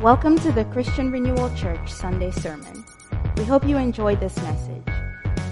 Welcome 0.00 0.38
to 0.38 0.52
the 0.52 0.64
Christian 0.66 1.10
Renewal 1.10 1.52
Church 1.56 1.90
Sunday 1.90 2.30
Sermon. 2.30 2.84
We 3.36 3.42
hope 3.42 3.66
you 3.66 3.78
enjoyed 3.78 4.20
this 4.20 4.36
message. 4.36 4.84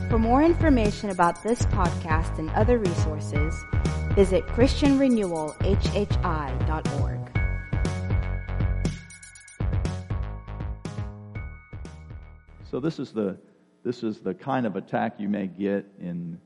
For 0.08 0.20
more 0.20 0.44
information 0.44 1.10
about 1.10 1.42
this 1.42 1.62
podcast 1.62 2.38
and 2.38 2.48
other 2.50 2.78
resources, 2.78 3.56
visit 4.14 4.46
christianrenewalhhi.org. 4.46 7.40
So 12.70 12.78
this 12.78 13.00
is 13.00 13.10
the 13.10 13.36
this 13.82 14.04
is 14.04 14.20
the 14.20 14.32
kind 14.32 14.64
of 14.64 14.76
attack 14.76 15.18
you 15.18 15.28
may 15.28 15.48
get 15.48 15.86
in 16.00 16.40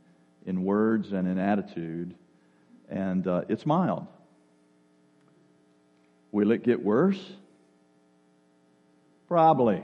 in 0.46 0.64
words 0.64 1.12
and 1.12 1.28
in 1.28 1.38
attitude, 1.38 2.14
and 2.88 3.26
uh, 3.26 3.42
it's 3.50 3.66
mild. 3.66 4.06
Will 6.32 6.50
it 6.50 6.62
get 6.62 6.82
worse? 6.82 7.34
Probably. 9.30 9.80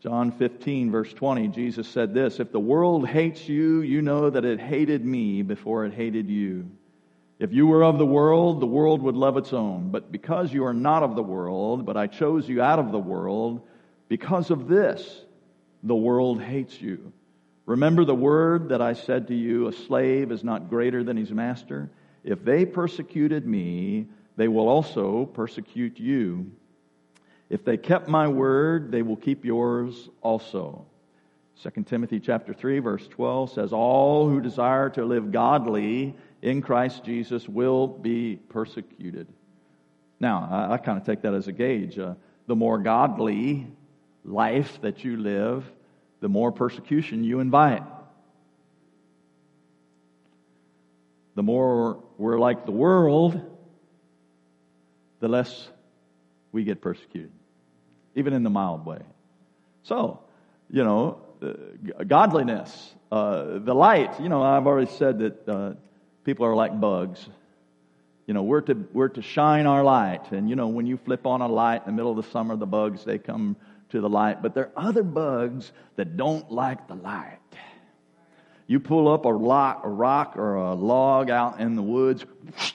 John 0.00 0.32
15, 0.32 0.90
verse 0.90 1.12
20, 1.12 1.46
Jesus 1.46 1.86
said 1.86 2.12
this 2.12 2.40
If 2.40 2.50
the 2.50 2.58
world 2.58 3.06
hates 3.06 3.48
you, 3.48 3.82
you 3.82 4.02
know 4.02 4.28
that 4.28 4.44
it 4.44 4.58
hated 4.58 5.04
me 5.04 5.42
before 5.42 5.84
it 5.84 5.94
hated 5.94 6.28
you. 6.28 6.68
If 7.38 7.52
you 7.52 7.68
were 7.68 7.84
of 7.84 7.98
the 7.98 8.06
world, 8.06 8.58
the 8.58 8.66
world 8.66 9.02
would 9.02 9.14
love 9.14 9.36
its 9.36 9.52
own. 9.52 9.90
But 9.92 10.10
because 10.10 10.52
you 10.52 10.64
are 10.64 10.74
not 10.74 11.04
of 11.04 11.14
the 11.14 11.22
world, 11.22 11.86
but 11.86 11.96
I 11.96 12.08
chose 12.08 12.48
you 12.48 12.60
out 12.60 12.80
of 12.80 12.90
the 12.90 12.98
world, 12.98 13.60
because 14.08 14.50
of 14.50 14.66
this, 14.66 15.24
the 15.84 15.94
world 15.94 16.42
hates 16.42 16.82
you. 16.82 17.12
Remember 17.66 18.04
the 18.04 18.16
word 18.16 18.70
that 18.70 18.82
I 18.82 18.94
said 18.94 19.28
to 19.28 19.34
you 19.36 19.68
a 19.68 19.72
slave 19.72 20.32
is 20.32 20.42
not 20.42 20.68
greater 20.68 21.04
than 21.04 21.16
his 21.16 21.30
master? 21.30 21.88
If 22.24 22.44
they 22.44 22.66
persecuted 22.66 23.46
me, 23.46 24.08
they 24.36 24.48
will 24.48 24.68
also 24.68 25.26
persecute 25.26 26.00
you. 26.00 26.50
If 27.50 27.64
they 27.64 27.76
kept 27.76 28.08
my 28.08 28.28
word, 28.28 28.92
they 28.92 29.02
will 29.02 29.16
keep 29.16 29.44
yours 29.44 30.08
also. 30.22 30.86
2 31.62 31.82
Timothy 31.82 32.20
chapter 32.20 32.54
3 32.54 32.78
verse 32.78 33.06
12 33.08 33.52
says 33.52 33.72
all 33.72 34.30
who 34.30 34.40
desire 34.40 34.88
to 34.90 35.04
live 35.04 35.30
godly 35.30 36.14
in 36.40 36.62
Christ 36.62 37.04
Jesus 37.04 37.46
will 37.46 37.86
be 37.86 38.36
persecuted. 38.36 39.26
Now, 40.20 40.48
I, 40.50 40.74
I 40.74 40.78
kind 40.78 40.96
of 40.96 41.04
take 41.04 41.22
that 41.22 41.34
as 41.34 41.48
a 41.48 41.52
gauge. 41.52 41.98
Uh, 41.98 42.14
the 42.46 42.56
more 42.56 42.78
godly 42.78 43.66
life 44.24 44.80
that 44.80 45.04
you 45.04 45.16
live, 45.16 45.70
the 46.20 46.28
more 46.28 46.52
persecution 46.52 47.24
you 47.24 47.40
invite. 47.40 47.82
The 51.34 51.42
more 51.42 52.02
we're 52.16 52.38
like 52.38 52.64
the 52.64 52.72
world, 52.72 53.40
the 55.18 55.28
less 55.28 55.68
we 56.52 56.64
get 56.64 56.80
persecuted 56.80 57.32
even 58.14 58.32
in 58.32 58.42
the 58.42 58.50
mild 58.50 58.84
way. 58.84 59.00
So, 59.82 60.20
you 60.70 60.84
know, 60.84 61.20
uh, 61.42 62.04
godliness, 62.04 62.94
uh, 63.10 63.58
the 63.58 63.74
light, 63.74 64.20
you 64.20 64.28
know, 64.28 64.42
I've 64.42 64.66
already 64.66 64.90
said 64.90 65.18
that 65.20 65.48
uh, 65.48 65.72
people 66.24 66.46
are 66.46 66.54
like 66.54 66.78
bugs. 66.78 67.26
You 68.26 68.34
know, 68.34 68.42
we're 68.42 68.60
to, 68.62 68.74
we're 68.92 69.08
to 69.08 69.22
shine 69.22 69.66
our 69.66 69.82
light. 69.82 70.30
And, 70.30 70.48
you 70.48 70.54
know, 70.54 70.68
when 70.68 70.86
you 70.86 70.96
flip 70.98 71.26
on 71.26 71.40
a 71.40 71.48
light 71.48 71.82
in 71.84 71.86
the 71.86 71.92
middle 71.92 72.16
of 72.16 72.24
the 72.24 72.30
summer, 72.30 72.56
the 72.56 72.66
bugs, 72.66 73.04
they 73.04 73.18
come 73.18 73.56
to 73.88 74.00
the 74.00 74.08
light. 74.08 74.42
But 74.42 74.54
there 74.54 74.70
are 74.76 74.88
other 74.88 75.02
bugs 75.02 75.72
that 75.96 76.16
don't 76.16 76.50
like 76.50 76.86
the 76.86 76.94
light. 76.94 77.38
You 78.66 78.78
pull 78.78 79.12
up 79.12 79.24
a 79.24 79.32
rock, 79.32 79.80
a 79.82 79.88
rock 79.88 80.36
or 80.36 80.54
a 80.54 80.74
log 80.74 81.28
out 81.28 81.58
in 81.58 81.74
the 81.74 81.82
woods. 81.82 82.24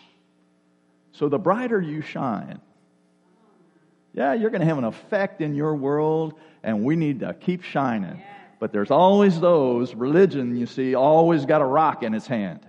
So 1.14 1.30
the 1.30 1.40
brighter 1.40 1.80
you 1.80 2.02
shine, 2.02 2.60
yeah, 4.16 4.34
you're 4.34 4.50
going 4.50 4.62
to 4.62 4.68
have 4.68 4.78
an 4.78 4.86
effect 4.86 5.42
in 5.42 5.56
your 5.56 5.76
world, 5.76 6.36
and 6.64 6.86
we 6.86 6.96
need 6.96 7.20
to 7.20 7.34
keep 7.34 7.64
shining. 7.64 8.22
But 8.62 8.72
there's 8.72 8.90
always 8.90 9.38
those, 9.42 9.94
religion, 9.94 10.56
you 10.56 10.68
see, 10.68 10.96
always 10.96 11.46
got 11.46 11.62
a 11.62 11.66
rock 11.66 12.02
in 12.02 12.14
its 12.14 12.26
hand. 12.26 12.66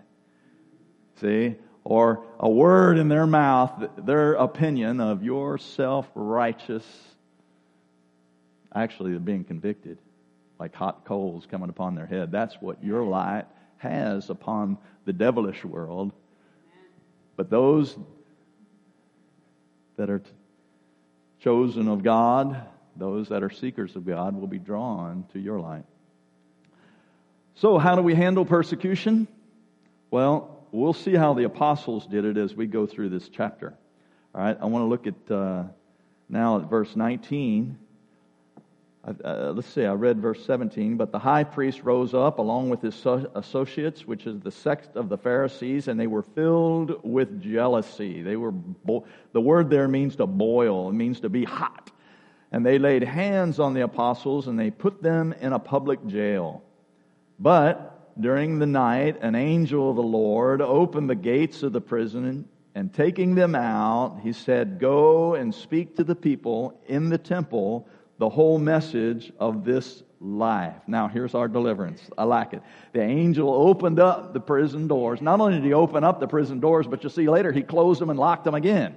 See? 1.20 1.54
Or 1.84 2.24
a 2.40 2.50
word 2.50 2.98
in 2.98 3.06
their 3.06 3.28
mouth, 3.28 3.90
their 3.96 4.32
opinion 4.32 5.00
of 5.00 5.22
your 5.22 5.56
self 5.58 6.10
righteous. 6.16 6.84
Actually, 8.74 9.16
being 9.18 9.44
convicted 9.44 9.98
like 10.58 10.74
hot 10.74 11.04
coals 11.04 11.46
coming 11.48 11.68
upon 11.68 11.94
their 11.94 12.06
head. 12.06 12.32
That's 12.32 12.56
what 12.60 12.82
your 12.82 13.04
light 13.04 13.44
has 13.78 14.30
upon 14.30 14.78
the 15.04 15.12
devilish 15.12 15.64
world. 15.64 16.12
But 17.36 17.50
those 17.50 17.96
that 19.96 20.10
are 20.10 20.22
chosen 21.46 21.86
of 21.86 22.02
God, 22.02 22.60
those 22.96 23.28
that 23.28 23.44
are 23.44 23.50
seekers 23.50 23.94
of 23.94 24.04
God, 24.04 24.34
will 24.34 24.48
be 24.48 24.58
drawn 24.58 25.24
to 25.32 25.38
your 25.38 25.60
light. 25.60 25.84
So, 27.54 27.78
how 27.78 27.94
do 27.94 28.02
we 28.02 28.16
handle 28.16 28.44
persecution? 28.44 29.28
Well, 30.10 30.66
we'll 30.72 30.92
see 30.92 31.14
how 31.14 31.34
the 31.34 31.44
apostles 31.44 32.04
did 32.08 32.24
it 32.24 32.36
as 32.36 32.52
we 32.52 32.66
go 32.66 32.84
through 32.84 33.10
this 33.10 33.28
chapter. 33.28 33.74
All 34.34 34.40
right, 34.40 34.58
I 34.60 34.66
want 34.66 34.82
to 34.82 34.86
look 34.88 35.06
at 35.06 35.30
uh, 35.32 35.62
now 36.28 36.58
at 36.58 36.68
verse 36.68 36.96
19. 36.96 37.78
Uh, 39.06 39.52
let's 39.54 39.68
see, 39.68 39.84
I 39.84 39.92
read 39.92 40.20
verse 40.20 40.44
17. 40.44 40.96
But 40.96 41.12
the 41.12 41.18
high 41.18 41.44
priest 41.44 41.82
rose 41.84 42.12
up 42.12 42.38
along 42.38 42.70
with 42.70 42.82
his 42.82 43.06
associates, 43.34 44.04
which 44.04 44.26
is 44.26 44.40
the 44.40 44.50
sect 44.50 44.96
of 44.96 45.08
the 45.08 45.16
Pharisees, 45.16 45.86
and 45.86 45.98
they 45.98 46.08
were 46.08 46.22
filled 46.22 47.04
with 47.04 47.40
jealousy. 47.40 48.22
They 48.22 48.36
were, 48.36 48.50
bo- 48.50 49.06
the 49.32 49.40
word 49.40 49.70
there 49.70 49.86
means 49.86 50.16
to 50.16 50.26
boil, 50.26 50.88
it 50.88 50.94
means 50.94 51.20
to 51.20 51.28
be 51.28 51.44
hot. 51.44 51.92
And 52.50 52.66
they 52.66 52.78
laid 52.78 53.04
hands 53.04 53.60
on 53.60 53.74
the 53.74 53.82
apostles 53.82 54.48
and 54.48 54.58
they 54.58 54.70
put 54.70 55.02
them 55.02 55.34
in 55.40 55.52
a 55.52 55.58
public 55.58 56.04
jail. 56.06 56.62
But 57.38 58.20
during 58.20 58.58
the 58.58 58.66
night, 58.66 59.18
an 59.20 59.34
angel 59.34 59.90
of 59.90 59.96
the 59.96 60.02
Lord 60.02 60.62
opened 60.62 61.10
the 61.10 61.14
gates 61.14 61.62
of 61.62 61.72
the 61.72 61.80
prison, 61.80 62.48
and 62.74 62.92
taking 62.92 63.34
them 63.34 63.54
out, 63.54 64.20
he 64.22 64.32
said, 64.32 64.78
Go 64.78 65.34
and 65.34 65.54
speak 65.54 65.96
to 65.96 66.04
the 66.04 66.14
people 66.14 66.78
in 66.86 67.08
the 67.08 67.18
temple 67.18 67.88
the 68.18 68.28
whole 68.28 68.58
message 68.58 69.32
of 69.38 69.64
this 69.64 70.02
life. 70.20 70.76
Now, 70.86 71.08
here's 71.08 71.34
our 71.34 71.48
deliverance. 71.48 72.00
I 72.16 72.24
like 72.24 72.54
it. 72.54 72.62
The 72.92 73.02
angel 73.02 73.52
opened 73.52 74.00
up 74.00 74.32
the 74.32 74.40
prison 74.40 74.88
doors. 74.88 75.20
Not 75.20 75.40
only 75.40 75.54
did 75.54 75.64
he 75.64 75.74
open 75.74 76.04
up 76.04 76.20
the 76.20 76.26
prison 76.26 76.60
doors, 76.60 76.86
but 76.86 77.04
you 77.04 77.10
see 77.10 77.28
later 77.28 77.52
he 77.52 77.62
closed 77.62 78.00
them 78.00 78.10
and 78.10 78.18
locked 78.18 78.44
them 78.44 78.54
again. 78.54 78.96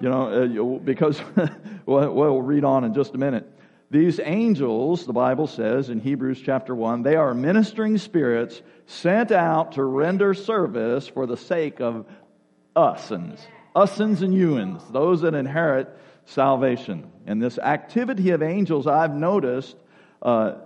You 0.00 0.10
know, 0.10 0.76
uh, 0.76 0.78
because, 0.78 1.20
well, 1.86 2.40
read 2.40 2.64
on 2.64 2.84
in 2.84 2.94
just 2.94 3.14
a 3.14 3.18
minute. 3.18 3.50
These 3.90 4.20
angels, 4.22 5.06
the 5.06 5.14
Bible 5.14 5.46
says 5.46 5.88
in 5.88 5.98
Hebrews 5.98 6.42
chapter 6.44 6.74
1, 6.74 7.02
they 7.02 7.16
are 7.16 7.32
ministering 7.32 7.96
spirits 7.96 8.60
sent 8.86 9.32
out 9.32 9.72
to 9.72 9.84
render 9.84 10.34
service 10.34 11.08
for 11.08 11.26
the 11.26 11.38
sake 11.38 11.80
of 11.80 12.04
usins, 12.76 13.40
usins 13.74 14.20
and 14.20 14.34
youins, 14.34 14.92
those 14.92 15.22
that 15.22 15.34
inherit 15.34 15.88
salvation. 16.28 17.10
And 17.26 17.42
this 17.42 17.58
activity 17.58 18.30
of 18.30 18.42
angels, 18.42 18.86
I've 18.86 19.14
noticed 19.14 19.76
uh, 20.22 20.56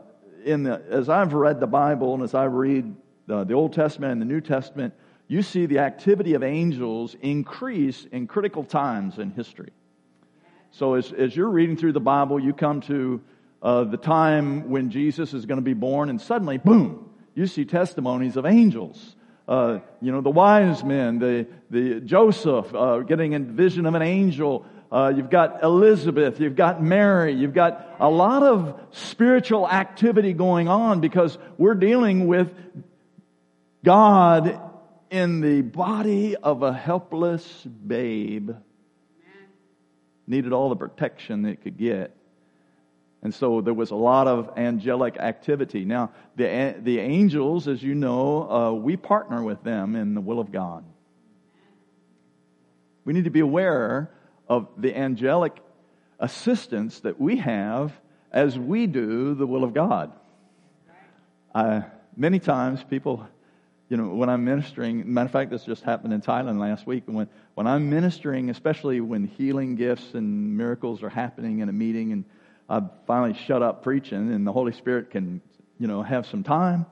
in 0.44 0.64
the, 0.64 0.82
as 0.90 1.08
I've 1.08 1.32
read 1.34 1.60
the 1.60 1.66
Bible 1.66 2.14
and 2.14 2.22
as 2.22 2.34
I 2.34 2.44
read 2.44 2.94
the, 3.26 3.44
the 3.44 3.54
Old 3.54 3.72
Testament 3.72 4.12
and 4.12 4.20
the 4.20 4.26
New 4.26 4.40
Testament, 4.40 4.94
you 5.28 5.42
see 5.42 5.66
the 5.66 5.78
activity 5.78 6.34
of 6.34 6.42
angels 6.42 7.16
increase 7.22 8.04
in 8.10 8.26
critical 8.26 8.64
times 8.64 9.18
in 9.18 9.30
history. 9.30 9.70
So 10.72 10.94
as, 10.94 11.12
as 11.12 11.36
you're 11.36 11.48
reading 11.48 11.76
through 11.76 11.92
the 11.92 12.00
Bible, 12.00 12.40
you 12.40 12.52
come 12.52 12.80
to 12.82 13.20
uh, 13.62 13.84
the 13.84 13.96
time 13.96 14.68
when 14.68 14.90
Jesus 14.90 15.32
is 15.32 15.46
going 15.46 15.58
to 15.58 15.64
be 15.64 15.74
born, 15.74 16.08
and 16.10 16.20
suddenly, 16.20 16.58
boom, 16.58 17.08
you 17.34 17.46
see 17.46 17.64
testimonies 17.64 18.36
of 18.36 18.44
angels. 18.44 19.16
Uh, 19.46 19.78
you 20.00 20.10
know, 20.10 20.20
the 20.20 20.30
wise 20.30 20.82
men, 20.82 21.18
the, 21.18 21.46
the 21.70 22.00
Joseph 22.00 22.74
uh, 22.74 22.98
getting 23.00 23.34
a 23.34 23.38
vision 23.38 23.86
of 23.86 23.94
an 23.94 24.02
angel 24.02 24.66
uh, 24.92 25.10
you've 25.16 25.30
got 25.30 25.62
Elizabeth, 25.62 26.38
you've 26.38 26.54
got 26.54 26.82
Mary, 26.82 27.32
you've 27.32 27.54
got 27.54 27.96
a 27.98 28.10
lot 28.10 28.42
of 28.42 28.78
spiritual 28.90 29.66
activity 29.66 30.34
going 30.34 30.68
on 30.68 31.00
because 31.00 31.38
we're 31.56 31.74
dealing 31.74 32.26
with 32.26 32.54
God 33.82 34.60
in 35.10 35.40
the 35.40 35.62
body 35.62 36.36
of 36.36 36.62
a 36.62 36.74
helpless 36.74 37.42
babe. 37.64 38.50
Needed 40.26 40.52
all 40.52 40.68
the 40.68 40.76
protection 40.76 41.46
it 41.46 41.62
could 41.62 41.78
get. 41.78 42.14
And 43.22 43.34
so 43.34 43.62
there 43.62 43.72
was 43.72 43.92
a 43.92 43.96
lot 43.96 44.26
of 44.26 44.58
angelic 44.58 45.16
activity. 45.16 45.86
Now, 45.86 46.10
the, 46.36 46.74
the 46.78 46.98
angels, 46.98 47.66
as 47.66 47.82
you 47.82 47.94
know, 47.94 48.50
uh, 48.50 48.72
we 48.72 48.98
partner 48.98 49.42
with 49.42 49.62
them 49.62 49.96
in 49.96 50.14
the 50.14 50.20
will 50.20 50.38
of 50.38 50.52
God. 50.52 50.84
We 53.06 53.14
need 53.14 53.24
to 53.24 53.30
be 53.30 53.40
aware 53.40 54.10
of 54.52 54.68
the 54.76 54.94
angelic 54.94 55.56
assistance 56.18 57.00
that 57.00 57.18
we 57.18 57.36
have 57.36 57.92
as 58.30 58.58
we 58.58 58.86
do 58.86 59.34
the 59.34 59.46
will 59.46 59.64
of 59.64 59.72
God. 59.72 60.12
Many 62.16 62.38
times 62.38 62.84
people, 62.84 63.26
you 63.88 63.96
know, 63.96 64.08
when 64.08 64.28
I'm 64.28 64.44
ministering, 64.44 65.12
matter 65.12 65.26
of 65.26 65.32
fact, 65.32 65.50
this 65.50 65.64
just 65.64 65.82
happened 65.82 66.12
in 66.12 66.20
Thailand 66.20 66.58
last 66.60 66.86
week. 66.86 67.04
When, 67.06 67.28
when 67.54 67.66
I'm 67.66 67.88
ministering, 67.88 68.50
especially 68.50 69.00
when 69.00 69.24
healing 69.24 69.74
gifts 69.74 70.12
and 70.12 70.56
miracles 70.56 71.02
are 71.02 71.08
happening 71.08 71.60
in 71.60 71.70
a 71.70 71.72
meeting, 71.72 72.12
and 72.12 72.24
I've 72.68 72.90
finally 73.06 73.32
shut 73.46 73.62
up 73.62 73.82
preaching, 73.82 74.32
and 74.34 74.46
the 74.46 74.52
Holy 74.52 74.72
Spirit 74.72 75.10
can, 75.10 75.40
you 75.78 75.86
know, 75.86 76.02
have 76.02 76.26
some 76.26 76.42
time, 76.42 76.84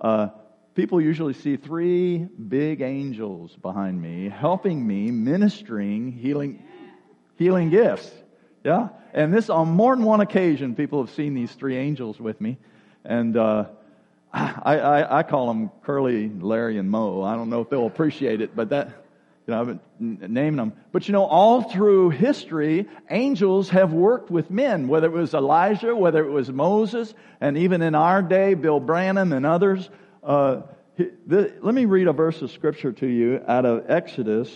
uh, 0.00 0.28
people 0.74 1.00
usually 1.00 1.34
see 1.34 1.56
three 1.56 2.18
big 2.18 2.80
angels 2.80 3.56
behind 3.60 4.00
me 4.00 4.28
helping 4.28 4.86
me 4.86 5.10
ministering 5.10 6.12
healing, 6.12 6.62
healing 7.42 7.70
gifts. 7.70 8.10
Yeah? 8.64 8.88
And 9.12 9.34
this, 9.34 9.50
on 9.50 9.68
more 9.68 9.94
than 9.94 10.04
one 10.04 10.20
occasion, 10.20 10.74
people 10.74 11.04
have 11.04 11.14
seen 11.14 11.34
these 11.34 11.52
three 11.52 11.76
angels 11.76 12.18
with 12.20 12.40
me. 12.40 12.58
And, 13.04 13.36
uh, 13.36 13.66
I, 14.32 14.78
I, 14.78 15.18
I, 15.18 15.22
call 15.24 15.48
them 15.48 15.70
Curly, 15.82 16.30
Larry, 16.30 16.78
and 16.78 16.90
Moe. 16.90 17.22
I 17.22 17.36
don't 17.36 17.50
know 17.50 17.60
if 17.60 17.68
they'll 17.68 17.86
appreciate 17.86 18.40
it, 18.40 18.56
but 18.56 18.70
that, 18.70 18.88
you 19.46 19.52
know, 19.52 19.60
I've 19.60 19.66
been 19.66 19.80
naming 20.32 20.56
them. 20.56 20.72
But 20.90 21.06
you 21.06 21.12
know, 21.12 21.24
all 21.24 21.62
through 21.62 22.10
history, 22.10 22.88
angels 23.10 23.68
have 23.70 23.92
worked 23.92 24.30
with 24.30 24.50
men, 24.50 24.88
whether 24.88 25.08
it 25.08 25.12
was 25.12 25.34
Elijah, 25.34 25.94
whether 25.94 26.24
it 26.24 26.30
was 26.30 26.50
Moses, 26.50 27.12
and 27.42 27.58
even 27.58 27.82
in 27.82 27.94
our 27.94 28.22
day, 28.22 28.54
Bill 28.54 28.80
Branham 28.80 29.34
and 29.34 29.44
others. 29.44 29.90
Uh, 30.22 30.62
the, 30.96 31.52
let 31.60 31.74
me 31.74 31.84
read 31.84 32.08
a 32.08 32.12
verse 32.14 32.40
of 32.40 32.50
scripture 32.50 32.92
to 32.92 33.06
you 33.06 33.42
out 33.46 33.66
of 33.66 33.90
Exodus 33.90 34.50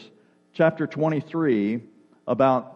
chapter 0.55 0.87
23 0.87 1.83
about 2.27 2.76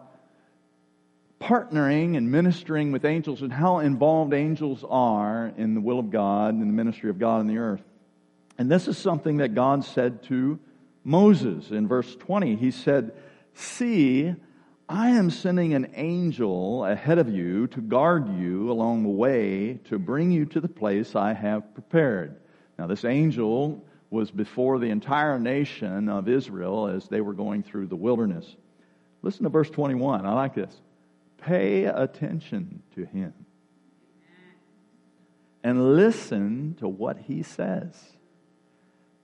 partnering 1.41 2.15
and 2.15 2.31
ministering 2.31 2.91
with 2.91 3.03
angels 3.03 3.41
and 3.41 3.51
how 3.51 3.79
involved 3.79 4.33
angels 4.33 4.85
are 4.87 5.51
in 5.57 5.73
the 5.73 5.81
will 5.81 5.99
of 5.99 6.11
God 6.11 6.53
and 6.53 6.61
the 6.61 6.73
ministry 6.73 7.09
of 7.09 7.19
God 7.19 7.39
on 7.39 7.47
the 7.47 7.57
earth. 7.57 7.81
And 8.57 8.71
this 8.71 8.87
is 8.87 8.97
something 8.97 9.37
that 9.37 9.55
God 9.55 9.83
said 9.83 10.23
to 10.23 10.59
Moses 11.03 11.71
in 11.71 11.87
verse 11.87 12.15
20. 12.15 12.55
He 12.55 12.69
said, 12.69 13.13
See, 13.53 14.33
I 14.87 15.09
am 15.11 15.29
sending 15.29 15.73
an 15.73 15.91
angel 15.95 16.85
ahead 16.85 17.17
of 17.17 17.29
you 17.29 17.67
to 17.67 17.81
guard 17.81 18.37
you 18.37 18.71
along 18.71 19.03
the 19.03 19.09
way 19.09 19.79
to 19.85 19.97
bring 19.97 20.31
you 20.31 20.45
to 20.45 20.61
the 20.61 20.67
place 20.67 21.15
I 21.15 21.33
have 21.33 21.73
prepared. 21.73 22.35
Now, 22.77 22.87
this 22.87 23.03
angel 23.03 23.83
was 24.11 24.29
before 24.29 24.77
the 24.77 24.89
entire 24.89 25.39
nation 25.39 26.09
of 26.09 26.27
Israel 26.27 26.87
as 26.87 27.07
they 27.07 27.21
were 27.21 27.33
going 27.33 27.63
through 27.63 27.87
the 27.87 27.95
wilderness. 27.95 28.55
Listen 29.21 29.43
to 29.43 29.49
verse 29.49 29.69
21. 29.69 30.25
I 30.25 30.33
like 30.33 30.53
this. 30.53 30.81
Pay 31.41 31.85
attention 31.85 32.81
to 32.95 33.05
him 33.05 33.33
and 35.63 35.95
listen 35.95 36.75
to 36.79 36.87
what 36.87 37.17
he 37.17 37.43
says. 37.43 37.95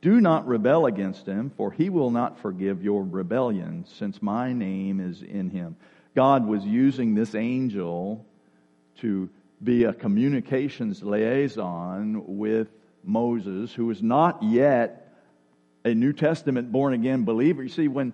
Do 0.01 0.21
not 0.21 0.47
rebel 0.47 0.85
against 0.85 1.25
him, 1.25 1.51
for 1.55 1.71
he 1.71 1.89
will 1.89 2.11
not 2.11 2.39
forgive 2.39 2.83
your 2.83 3.03
rebellion, 3.03 3.85
since 3.87 4.21
my 4.21 4.53
name 4.53 4.99
is 4.99 5.23
in 5.23 5.49
him. 5.49 5.75
God 6.15 6.45
was 6.45 6.63
using 6.63 7.15
this 7.15 7.33
angel 7.35 8.25
to 8.99 9.29
be 9.63 9.85
a 9.85 9.93
communications 9.93 11.01
liaison 11.01 12.23
with 12.37 12.67
Moses, 13.03 13.73
who 13.73 13.87
was 13.87 14.03
not 14.03 14.41
yet 14.43 15.15
a 15.83 15.95
New 15.95 16.13
Testament 16.13 16.71
born 16.71 16.93
again 16.93 17.23
believer. 17.23 17.63
You 17.63 17.69
see, 17.69 17.87
when, 17.87 18.13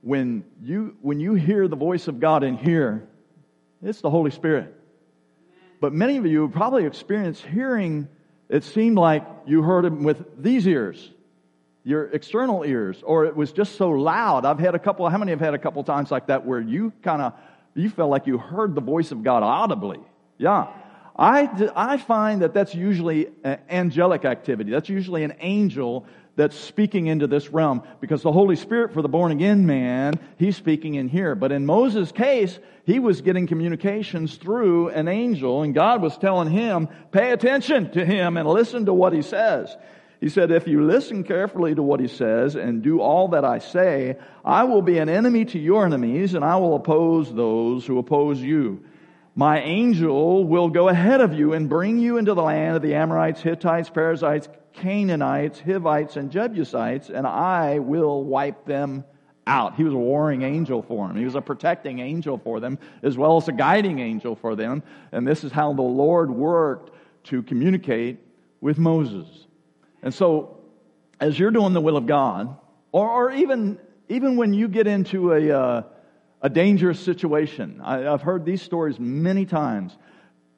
when, 0.00 0.44
you, 0.62 0.96
when 1.02 1.20
you 1.20 1.34
hear 1.34 1.68
the 1.68 1.76
voice 1.76 2.08
of 2.08 2.20
God 2.20 2.42
in 2.42 2.56
here, 2.56 3.06
it's 3.82 4.00
the 4.00 4.10
Holy 4.10 4.30
Spirit. 4.30 4.74
But 5.80 5.92
many 5.92 6.16
of 6.16 6.26
you 6.26 6.48
probably 6.48 6.84
experienced 6.84 7.44
hearing, 7.44 8.08
it 8.48 8.62
seemed 8.64 8.96
like 8.96 9.26
you 9.46 9.62
heard 9.62 9.84
him 9.84 10.04
with 10.04 10.24
these 10.40 10.66
ears, 10.68 11.10
your 11.82 12.04
external 12.04 12.62
ears, 12.64 13.02
or 13.04 13.24
it 13.24 13.34
was 13.34 13.50
just 13.50 13.76
so 13.76 13.90
loud. 13.90 14.44
I've 14.44 14.60
had 14.60 14.76
a 14.76 14.78
couple, 14.78 15.08
how 15.08 15.18
many 15.18 15.32
have 15.32 15.40
had 15.40 15.54
a 15.54 15.58
couple 15.58 15.82
times 15.82 16.10
like 16.10 16.28
that 16.28 16.46
where 16.46 16.60
you 16.60 16.92
kind 17.02 17.20
of, 17.20 17.32
you 17.74 17.90
felt 17.90 18.10
like 18.10 18.26
you 18.26 18.38
heard 18.38 18.74
the 18.74 18.80
voice 18.80 19.10
of 19.10 19.24
God 19.24 19.42
audibly? 19.42 19.98
Yeah. 20.38 20.68
I, 21.16 21.70
I 21.74 21.96
find 21.98 22.42
that 22.42 22.54
that's 22.54 22.74
usually 22.74 23.28
angelic 23.68 24.24
activity. 24.24 24.70
That's 24.70 24.88
usually 24.88 25.24
an 25.24 25.34
angel 25.40 26.06
that's 26.34 26.56
speaking 26.56 27.06
into 27.06 27.26
this 27.26 27.50
realm 27.50 27.82
because 28.00 28.22
the 28.22 28.32
Holy 28.32 28.56
Spirit 28.56 28.92
for 28.92 29.02
the 29.02 29.08
born 29.08 29.32
again 29.32 29.66
man, 29.66 30.14
he's 30.38 30.56
speaking 30.56 30.94
in 30.94 31.08
here. 31.08 31.34
But 31.34 31.52
in 31.52 31.66
Moses' 31.66 32.12
case, 32.12 32.58
he 32.84 32.98
was 32.98 33.20
getting 33.20 33.46
communications 33.46 34.36
through 34.36 34.88
an 34.88 35.08
angel 35.08 35.62
and 35.62 35.74
God 35.74 36.00
was 36.00 36.16
telling 36.16 36.50
him, 36.50 36.88
pay 37.10 37.32
attention 37.32 37.90
to 37.92 38.04
him 38.04 38.36
and 38.36 38.48
listen 38.48 38.86
to 38.86 38.94
what 38.94 39.12
he 39.12 39.22
says. 39.22 39.76
He 40.20 40.28
said, 40.28 40.52
if 40.52 40.68
you 40.68 40.84
listen 40.84 41.24
carefully 41.24 41.74
to 41.74 41.82
what 41.82 41.98
he 41.98 42.06
says 42.06 42.54
and 42.54 42.80
do 42.80 43.00
all 43.00 43.28
that 43.28 43.44
I 43.44 43.58
say, 43.58 44.16
I 44.44 44.64
will 44.64 44.82
be 44.82 44.98
an 44.98 45.08
enemy 45.08 45.44
to 45.46 45.58
your 45.58 45.84
enemies 45.84 46.34
and 46.34 46.44
I 46.44 46.56
will 46.56 46.76
oppose 46.76 47.32
those 47.34 47.84
who 47.84 47.98
oppose 47.98 48.40
you. 48.40 48.84
My 49.34 49.60
angel 49.60 50.44
will 50.44 50.68
go 50.68 50.88
ahead 50.88 51.20
of 51.20 51.34
you 51.34 51.54
and 51.54 51.68
bring 51.68 51.98
you 51.98 52.18
into 52.18 52.34
the 52.34 52.42
land 52.42 52.76
of 52.76 52.82
the 52.82 52.94
Amorites, 52.94 53.40
Hittites, 53.40 53.90
Perizzites, 53.90 54.48
Canaanites, 54.72 55.60
Hivites, 55.60 56.16
and 56.16 56.30
Jebusites, 56.30 57.10
and 57.10 57.26
I 57.26 57.78
will 57.78 58.24
wipe 58.24 58.64
them 58.64 59.04
out. 59.46 59.74
He 59.74 59.84
was 59.84 59.92
a 59.92 59.98
warring 59.98 60.42
angel 60.42 60.82
for 60.82 61.08
them. 61.08 61.16
He 61.16 61.24
was 61.24 61.34
a 61.34 61.40
protecting 61.40 61.98
angel 61.98 62.38
for 62.38 62.60
them, 62.60 62.78
as 63.02 63.18
well 63.18 63.36
as 63.36 63.48
a 63.48 63.52
guiding 63.52 63.98
angel 63.98 64.36
for 64.36 64.54
them. 64.54 64.82
And 65.10 65.26
this 65.26 65.44
is 65.44 65.52
how 65.52 65.72
the 65.72 65.82
Lord 65.82 66.30
worked 66.30 66.90
to 67.24 67.42
communicate 67.42 68.18
with 68.60 68.78
Moses. 68.78 69.46
And 70.02 70.12
so, 70.12 70.58
as 71.20 71.38
you're 71.38 71.50
doing 71.50 71.72
the 71.72 71.80
will 71.80 71.96
of 71.96 72.06
God, 72.06 72.56
or, 72.92 73.08
or 73.08 73.32
even, 73.32 73.78
even 74.08 74.36
when 74.36 74.52
you 74.52 74.68
get 74.68 74.86
into 74.86 75.32
a, 75.32 75.50
uh, 75.50 75.82
a 76.42 76.48
dangerous 76.48 77.00
situation, 77.00 77.80
I, 77.82 78.06
I've 78.08 78.22
heard 78.22 78.44
these 78.44 78.62
stories 78.62 78.98
many 78.98 79.46
times. 79.46 79.96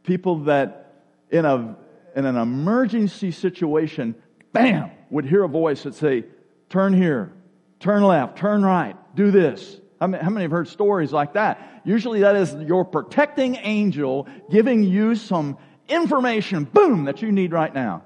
People 0.02 0.40
that 0.44 0.92
in 1.30 1.44
a 1.44 1.76
in 2.14 2.26
an 2.26 2.36
emergency 2.36 3.30
situation, 3.30 4.14
bam, 4.52 4.90
would 5.10 5.24
hear 5.24 5.44
a 5.44 5.48
voice 5.48 5.82
that 5.82 5.94
say, 5.94 6.24
turn 6.68 6.92
here, 6.92 7.32
turn 7.80 8.02
left, 8.02 8.38
turn 8.38 8.62
right, 8.62 8.96
do 9.14 9.30
this. 9.30 9.80
How 10.00 10.06
many, 10.06 10.22
how 10.22 10.30
many 10.30 10.44
have 10.44 10.50
heard 10.50 10.68
stories 10.68 11.12
like 11.12 11.34
that? 11.34 11.82
Usually 11.84 12.20
that 12.20 12.36
is 12.36 12.54
your 12.54 12.84
protecting 12.84 13.56
angel 13.56 14.28
giving 14.50 14.82
you 14.82 15.14
some 15.14 15.58
information, 15.88 16.64
boom, 16.64 17.04
that 17.04 17.22
you 17.22 17.32
need 17.32 17.52
right 17.52 17.74
now. 17.74 18.02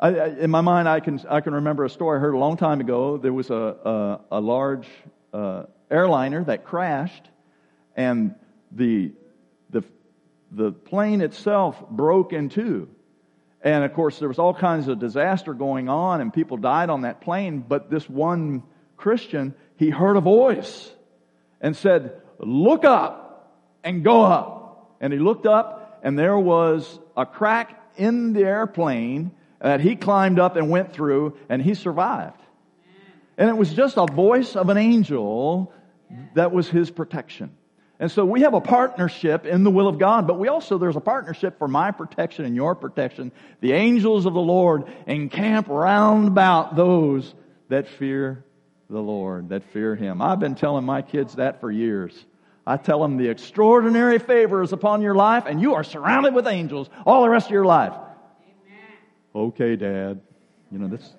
I, 0.00 0.08
I, 0.08 0.26
in 0.38 0.50
my 0.50 0.60
mind, 0.60 0.88
I 0.88 1.00
can, 1.00 1.20
I 1.28 1.40
can 1.40 1.54
remember 1.54 1.84
a 1.84 1.90
story 1.90 2.18
I 2.18 2.20
heard 2.20 2.34
a 2.34 2.38
long 2.38 2.56
time 2.56 2.80
ago. 2.80 3.16
There 3.16 3.32
was 3.32 3.50
a, 3.50 3.54
a, 4.30 4.38
a 4.38 4.40
large 4.40 4.86
uh, 5.32 5.64
airliner 5.90 6.44
that 6.44 6.64
crashed, 6.64 7.28
and 7.96 8.34
the, 8.70 9.12
the, 9.70 9.82
the 10.52 10.72
plane 10.72 11.20
itself 11.20 11.82
broke 11.90 12.32
in 12.32 12.48
two. 12.48 12.88
And 13.62 13.84
of 13.84 13.92
course, 13.92 14.18
there 14.18 14.28
was 14.28 14.38
all 14.38 14.54
kinds 14.54 14.88
of 14.88 14.98
disaster 14.98 15.52
going 15.52 15.88
on, 15.88 16.20
and 16.20 16.32
people 16.32 16.56
died 16.56 16.90
on 16.90 17.02
that 17.02 17.20
plane. 17.20 17.64
But 17.66 17.90
this 17.90 18.08
one 18.08 18.62
Christian, 18.96 19.54
he 19.76 19.90
heard 19.90 20.16
a 20.16 20.20
voice 20.20 20.90
and 21.60 21.76
said, 21.76 22.20
Look 22.38 22.84
up 22.84 23.58
and 23.82 24.04
go 24.04 24.22
up. 24.22 24.96
And 25.00 25.12
he 25.12 25.18
looked 25.18 25.46
up, 25.46 26.00
and 26.02 26.18
there 26.18 26.38
was 26.38 26.98
a 27.16 27.26
crack 27.26 27.80
in 27.96 28.32
the 28.32 28.44
airplane 28.44 29.32
that 29.60 29.80
he 29.80 29.96
climbed 29.96 30.38
up 30.38 30.56
and 30.56 30.70
went 30.70 30.92
through, 30.92 31.36
and 31.48 31.60
he 31.60 31.74
survived. 31.74 32.40
And 33.36 33.48
it 33.48 33.56
was 33.56 33.72
just 33.72 33.96
a 33.96 34.06
voice 34.06 34.56
of 34.56 34.68
an 34.68 34.76
angel 34.76 35.72
that 36.34 36.52
was 36.52 36.68
his 36.68 36.90
protection. 36.90 37.50
And 38.00 38.10
so 38.10 38.24
we 38.24 38.42
have 38.42 38.54
a 38.54 38.60
partnership 38.60 39.44
in 39.44 39.64
the 39.64 39.70
will 39.70 39.88
of 39.88 39.98
God, 39.98 40.26
but 40.26 40.38
we 40.38 40.46
also, 40.46 40.78
there's 40.78 40.94
a 40.94 41.00
partnership 41.00 41.58
for 41.58 41.66
my 41.66 41.90
protection 41.90 42.44
and 42.44 42.54
your 42.54 42.76
protection. 42.76 43.32
The 43.60 43.72
angels 43.72 44.24
of 44.24 44.34
the 44.34 44.40
Lord 44.40 44.84
encamp 45.06 45.66
round 45.68 46.28
about 46.28 46.76
those 46.76 47.34
that 47.68 47.88
fear 47.88 48.44
the 48.88 49.00
Lord, 49.00 49.48
that 49.48 49.64
fear 49.72 49.96
Him. 49.96 50.22
I've 50.22 50.38
been 50.38 50.54
telling 50.54 50.84
my 50.84 51.02
kids 51.02 51.34
that 51.34 51.60
for 51.60 51.72
years. 51.72 52.24
I 52.64 52.76
tell 52.76 53.00
them 53.00 53.16
the 53.16 53.28
extraordinary 53.28 54.18
favor 54.18 54.62
is 54.62 54.72
upon 54.72 55.02
your 55.02 55.14
life 55.14 55.44
and 55.46 55.60
you 55.60 55.74
are 55.74 55.84
surrounded 55.84 56.34
with 56.34 56.46
angels 56.46 56.88
all 57.04 57.22
the 57.22 57.30
rest 57.30 57.46
of 57.46 57.52
your 57.52 57.64
life. 57.64 57.94
Amen. 57.94 58.82
Okay, 59.34 59.74
Dad. 59.74 60.20
You 60.70 60.78
know, 60.78 60.88
this. 60.88 61.14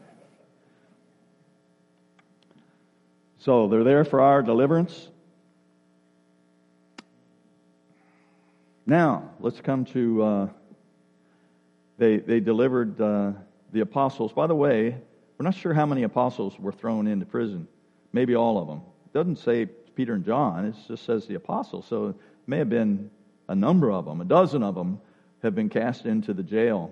So 3.39 3.67
they're 3.67 3.83
there 3.83 4.05
for 4.05 4.21
our 4.21 4.41
deliverance. 4.41 5.09
Now, 8.89 9.29
let's 9.39 9.61
come 9.61 9.85
to, 9.85 10.23
uh, 10.23 10.49
they, 11.99 12.17
they 12.17 12.39
delivered 12.39 12.99
uh, 12.99 13.33
the 13.71 13.81
apostles. 13.81 14.33
By 14.33 14.47
the 14.47 14.55
way, 14.55 14.97
we're 15.37 15.43
not 15.43 15.53
sure 15.53 15.75
how 15.75 15.85
many 15.85 16.01
apostles 16.01 16.57
were 16.57 16.71
thrown 16.71 17.05
into 17.05 17.27
prison. 17.27 17.67
Maybe 18.13 18.33
all 18.33 18.57
of 18.57 18.67
them. 18.67 18.81
It 19.05 19.13
doesn't 19.13 19.37
say 19.37 19.67
Peter 19.93 20.15
and 20.15 20.25
John, 20.25 20.65
it 20.65 20.75
just 20.87 21.05
says 21.05 21.27
the 21.27 21.35
apostles. 21.35 21.85
So 21.87 22.07
it 22.07 22.15
may 22.47 22.57
have 22.57 22.71
been 22.71 23.11
a 23.47 23.53
number 23.53 23.91
of 23.91 24.05
them. 24.05 24.21
A 24.21 24.25
dozen 24.25 24.63
of 24.63 24.73
them 24.73 24.99
have 25.43 25.53
been 25.53 25.69
cast 25.69 26.07
into 26.07 26.33
the 26.33 26.41
jail. 26.41 26.91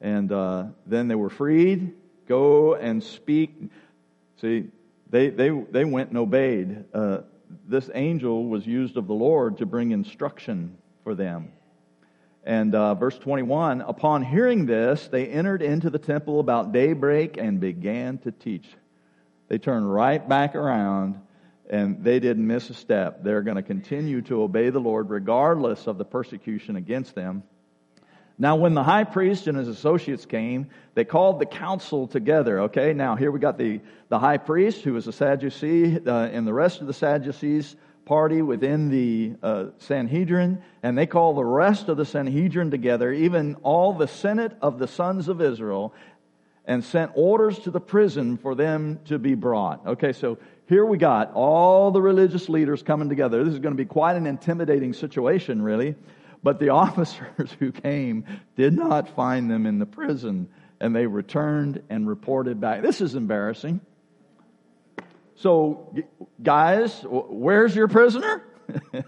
And 0.00 0.32
uh, 0.32 0.64
then 0.86 1.06
they 1.06 1.14
were 1.14 1.30
freed, 1.30 1.94
Go 2.26 2.74
and 2.74 3.00
speak. 3.00 3.54
See, 4.40 4.64
they, 5.08 5.28
they, 5.28 5.50
they 5.50 5.84
went 5.84 6.08
and 6.08 6.18
obeyed. 6.18 6.84
Uh, 6.92 7.18
this 7.68 7.88
angel 7.94 8.48
was 8.48 8.66
used 8.66 8.96
of 8.96 9.06
the 9.06 9.14
Lord 9.14 9.58
to 9.58 9.66
bring 9.66 9.92
instruction 9.92 10.76
for 11.08 11.14
them. 11.14 11.50
And 12.44 12.74
uh, 12.74 12.94
verse 12.94 13.18
21 13.18 13.80
Upon 13.80 14.22
hearing 14.22 14.66
this, 14.66 15.08
they 15.08 15.26
entered 15.26 15.62
into 15.62 15.88
the 15.88 15.98
temple 15.98 16.38
about 16.38 16.70
daybreak 16.70 17.38
and 17.38 17.58
began 17.58 18.18
to 18.18 18.30
teach. 18.30 18.66
They 19.48 19.56
turned 19.56 19.90
right 19.90 20.28
back 20.28 20.54
around 20.54 21.18
and 21.70 22.04
they 22.04 22.20
didn't 22.20 22.46
miss 22.46 22.68
a 22.68 22.74
step. 22.74 23.24
They're 23.24 23.40
going 23.40 23.56
to 23.56 23.62
continue 23.62 24.20
to 24.22 24.42
obey 24.42 24.68
the 24.68 24.80
Lord 24.80 25.08
regardless 25.08 25.86
of 25.86 25.96
the 25.96 26.04
persecution 26.04 26.76
against 26.76 27.14
them. 27.14 27.42
Now, 28.36 28.56
when 28.56 28.74
the 28.74 28.84
high 28.84 29.04
priest 29.04 29.46
and 29.46 29.56
his 29.56 29.68
associates 29.68 30.26
came, 30.26 30.68
they 30.92 31.06
called 31.06 31.40
the 31.40 31.46
council 31.46 32.06
together. 32.06 32.60
Okay, 32.64 32.92
now 32.92 33.16
here 33.16 33.30
we 33.30 33.40
got 33.40 33.56
the, 33.56 33.80
the 34.10 34.18
high 34.18 34.36
priest, 34.36 34.82
who 34.82 34.92
was 34.92 35.08
a 35.08 35.12
Sadducee, 35.12 36.06
uh, 36.06 36.26
and 36.26 36.46
the 36.46 36.52
rest 36.52 36.82
of 36.82 36.86
the 36.86 36.92
Sadducees 36.92 37.76
party 38.08 38.40
within 38.40 38.88
the 38.88 39.34
uh, 39.42 39.66
Sanhedrin, 39.76 40.62
and 40.82 40.96
they 40.96 41.06
called 41.06 41.36
the 41.36 41.44
rest 41.44 41.90
of 41.90 41.98
the 41.98 42.06
Sanhedrin 42.06 42.70
together, 42.70 43.12
even 43.12 43.54
all 43.56 43.92
the 43.92 44.08
Senate 44.08 44.56
of 44.62 44.78
the 44.78 44.88
sons 44.88 45.28
of 45.28 45.42
Israel, 45.42 45.92
and 46.64 46.82
sent 46.82 47.12
orders 47.14 47.58
to 47.60 47.70
the 47.70 47.80
prison 47.80 48.38
for 48.38 48.54
them 48.54 48.98
to 49.04 49.18
be 49.18 49.34
brought. 49.34 49.86
Okay, 49.86 50.14
so 50.14 50.38
here 50.68 50.86
we 50.86 50.96
got 50.96 51.32
all 51.34 51.90
the 51.90 52.00
religious 52.00 52.48
leaders 52.48 52.82
coming 52.82 53.10
together. 53.10 53.44
This 53.44 53.52
is 53.52 53.60
going 53.60 53.74
to 53.76 53.82
be 53.82 53.88
quite 53.88 54.16
an 54.16 54.26
intimidating 54.26 54.94
situation, 54.94 55.60
really. 55.60 55.94
But 56.42 56.58
the 56.60 56.68
officers 56.84 57.54
who 57.58 57.72
came 57.72 58.24
did 58.56 58.72
not 58.72 59.14
find 59.14 59.50
them 59.50 59.66
in 59.66 59.78
the 59.78 59.86
prison, 59.86 60.48
and 60.80 60.96
they 60.96 61.06
returned 61.06 61.82
and 61.90 62.08
reported 62.08 62.58
back. 62.58 62.80
This 62.80 63.02
is 63.02 63.14
embarrassing. 63.14 63.82
So, 65.38 65.94
guys, 66.42 67.04
where's 67.04 67.72
your 67.72 67.86
prisoner? 67.86 68.42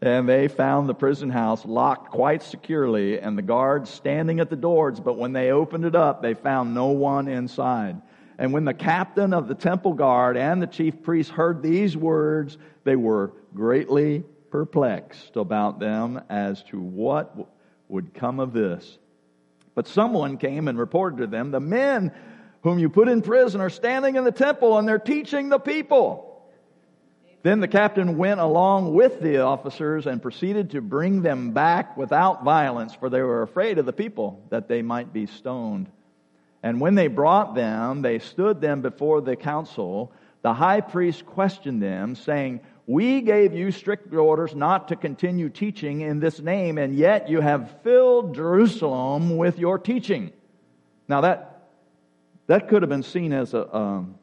and 0.00 0.26
they 0.26 0.48
found 0.48 0.88
the 0.88 0.94
prison 0.94 1.28
house 1.28 1.66
locked 1.66 2.10
quite 2.10 2.42
securely 2.42 3.20
and 3.20 3.36
the 3.36 3.42
guards 3.42 3.90
standing 3.90 4.40
at 4.40 4.48
the 4.48 4.56
doors. 4.56 5.00
But 5.00 5.18
when 5.18 5.34
they 5.34 5.50
opened 5.50 5.84
it 5.84 5.94
up, 5.94 6.22
they 6.22 6.32
found 6.32 6.74
no 6.74 6.86
one 6.86 7.28
inside. 7.28 8.00
And 8.38 8.54
when 8.54 8.64
the 8.64 8.72
captain 8.72 9.34
of 9.34 9.48
the 9.48 9.54
temple 9.54 9.92
guard 9.92 10.38
and 10.38 10.62
the 10.62 10.66
chief 10.66 11.02
priest 11.02 11.30
heard 11.30 11.62
these 11.62 11.94
words, 11.94 12.56
they 12.84 12.96
were 12.96 13.34
greatly 13.54 14.24
perplexed 14.50 15.36
about 15.36 15.78
them 15.78 16.22
as 16.30 16.62
to 16.64 16.80
what 16.80 17.50
would 17.88 18.14
come 18.14 18.40
of 18.40 18.54
this. 18.54 18.96
But 19.74 19.88
someone 19.88 20.38
came 20.38 20.68
and 20.68 20.78
reported 20.78 21.18
to 21.18 21.26
them, 21.26 21.50
The 21.50 21.60
men 21.60 22.12
whom 22.62 22.78
you 22.78 22.88
put 22.88 23.08
in 23.08 23.22
prison 23.22 23.60
are 23.60 23.70
standing 23.70 24.16
in 24.16 24.24
the 24.24 24.32
temple 24.32 24.78
and 24.78 24.86
they're 24.86 24.98
teaching 24.98 25.48
the 25.48 25.58
people. 25.58 26.28
Then 27.42 27.58
the 27.58 27.68
captain 27.68 28.16
went 28.18 28.38
along 28.38 28.94
with 28.94 29.20
the 29.20 29.38
officers 29.38 30.06
and 30.06 30.22
proceeded 30.22 30.70
to 30.70 30.80
bring 30.80 31.22
them 31.22 31.50
back 31.50 31.96
without 31.96 32.44
violence, 32.44 32.94
for 32.94 33.10
they 33.10 33.20
were 33.20 33.42
afraid 33.42 33.78
of 33.78 33.86
the 33.86 33.92
people 33.92 34.40
that 34.50 34.68
they 34.68 34.80
might 34.82 35.12
be 35.12 35.26
stoned. 35.26 35.88
And 36.62 36.80
when 36.80 36.94
they 36.94 37.08
brought 37.08 37.56
them, 37.56 38.02
they 38.02 38.20
stood 38.20 38.60
them 38.60 38.80
before 38.80 39.20
the 39.20 39.34
council. 39.34 40.12
The 40.42 40.54
high 40.54 40.82
priest 40.82 41.26
questioned 41.26 41.82
them, 41.82 42.14
saying, 42.14 42.60
we 42.86 43.20
gave 43.22 43.54
you 43.54 43.72
strict 43.72 44.12
orders 44.14 44.54
not 44.54 44.88
to 44.88 44.96
continue 44.96 45.48
teaching 45.48 46.00
in 46.00 46.20
this 46.20 46.38
name, 46.38 46.78
and 46.78 46.94
yet 46.94 47.28
you 47.28 47.40
have 47.40 47.82
filled 47.82 48.36
Jerusalem 48.36 49.36
with 49.36 49.58
your 49.58 49.78
teaching. 49.78 50.32
Now 51.08 51.22
that 51.22 51.51
that 52.46 52.68
could 52.68 52.82
have 52.82 52.88
been 52.88 53.02
seen 53.02 53.32
as 53.32 53.54
a 53.54 53.76
um, 53.76 54.16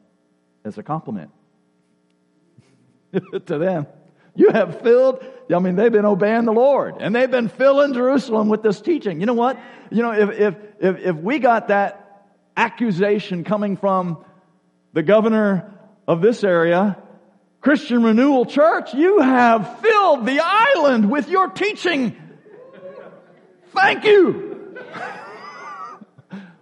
as 0.64 0.78
a 0.78 0.82
compliment 0.82 1.30
to 3.46 3.58
them. 3.58 3.86
You 4.34 4.50
have 4.50 4.80
filled. 4.82 5.24
I 5.52 5.58
mean, 5.58 5.74
they've 5.74 5.90
been 5.90 6.06
obeying 6.06 6.44
the 6.44 6.52
Lord, 6.52 6.96
and 7.00 7.14
they've 7.14 7.30
been 7.30 7.48
filling 7.48 7.94
Jerusalem 7.94 8.48
with 8.48 8.62
this 8.62 8.80
teaching. 8.80 9.20
You 9.20 9.26
know 9.26 9.34
what? 9.34 9.58
You 9.90 10.02
know, 10.02 10.12
if 10.12 10.30
if 10.30 10.54
if, 10.80 10.98
if 10.98 11.16
we 11.16 11.38
got 11.38 11.68
that 11.68 12.28
accusation 12.56 13.44
coming 13.44 13.76
from 13.76 14.24
the 14.92 15.02
governor 15.02 15.72
of 16.06 16.20
this 16.20 16.44
area 16.44 16.96
Christian 17.60 18.02
Renewal 18.02 18.46
Church, 18.46 18.94
you 18.94 19.20
have 19.20 19.80
filled 19.80 20.26
the 20.26 20.40
island 20.42 21.10
with 21.10 21.28
your 21.28 21.48
teaching. 21.48 22.16
Thank 23.74 24.04
you. 24.04 24.78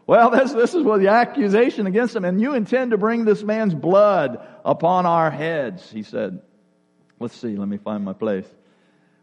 Well, 0.08 0.30
this, 0.30 0.52
this 0.54 0.74
is 0.74 0.82
what 0.82 1.00
the 1.00 1.08
accusation 1.08 1.86
against 1.86 2.16
him. 2.16 2.24
And 2.24 2.40
you 2.40 2.54
intend 2.54 2.92
to 2.92 2.98
bring 2.98 3.26
this 3.26 3.42
man's 3.42 3.74
blood 3.74 4.38
upon 4.64 5.04
our 5.04 5.30
heads, 5.30 5.92
he 5.92 6.02
said. 6.02 6.40
Let's 7.20 7.36
see, 7.36 7.56
let 7.56 7.68
me 7.68 7.76
find 7.76 8.06
my 8.06 8.14
place. 8.14 8.46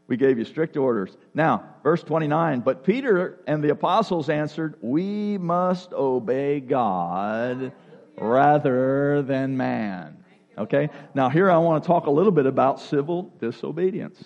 We 0.05 0.15
gave 0.15 0.37
you 0.37 0.45
strict 0.45 0.77
orders. 0.77 1.09
Now, 1.33 1.73
verse 1.81 2.03
29, 2.03 2.59
but 2.59 2.83
Peter 2.83 3.39
and 3.47 3.63
the 3.63 3.71
apostles 3.71 4.29
answered, 4.29 4.75
We 4.79 5.39
must 5.39 5.91
obey 5.91 6.59
God 6.59 7.73
rather 8.15 9.23
than 9.23 9.57
man. 9.57 10.23
Okay? 10.55 10.91
Now, 11.15 11.29
here 11.29 11.49
I 11.49 11.57
want 11.57 11.83
to 11.83 11.87
talk 11.87 12.05
a 12.05 12.11
little 12.11 12.31
bit 12.31 12.45
about 12.45 12.79
civil 12.79 13.33
disobedience. 13.39 14.23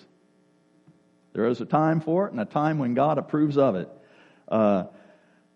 There 1.32 1.46
is 1.46 1.62
a 1.62 1.64
time 1.64 2.02
for 2.02 2.26
it 2.26 2.32
and 2.32 2.40
a 2.40 2.44
time 2.44 2.78
when 2.78 2.92
God 2.92 3.16
approves 3.16 3.56
of 3.56 3.76
it. 3.76 3.88
Uh, 4.46 4.84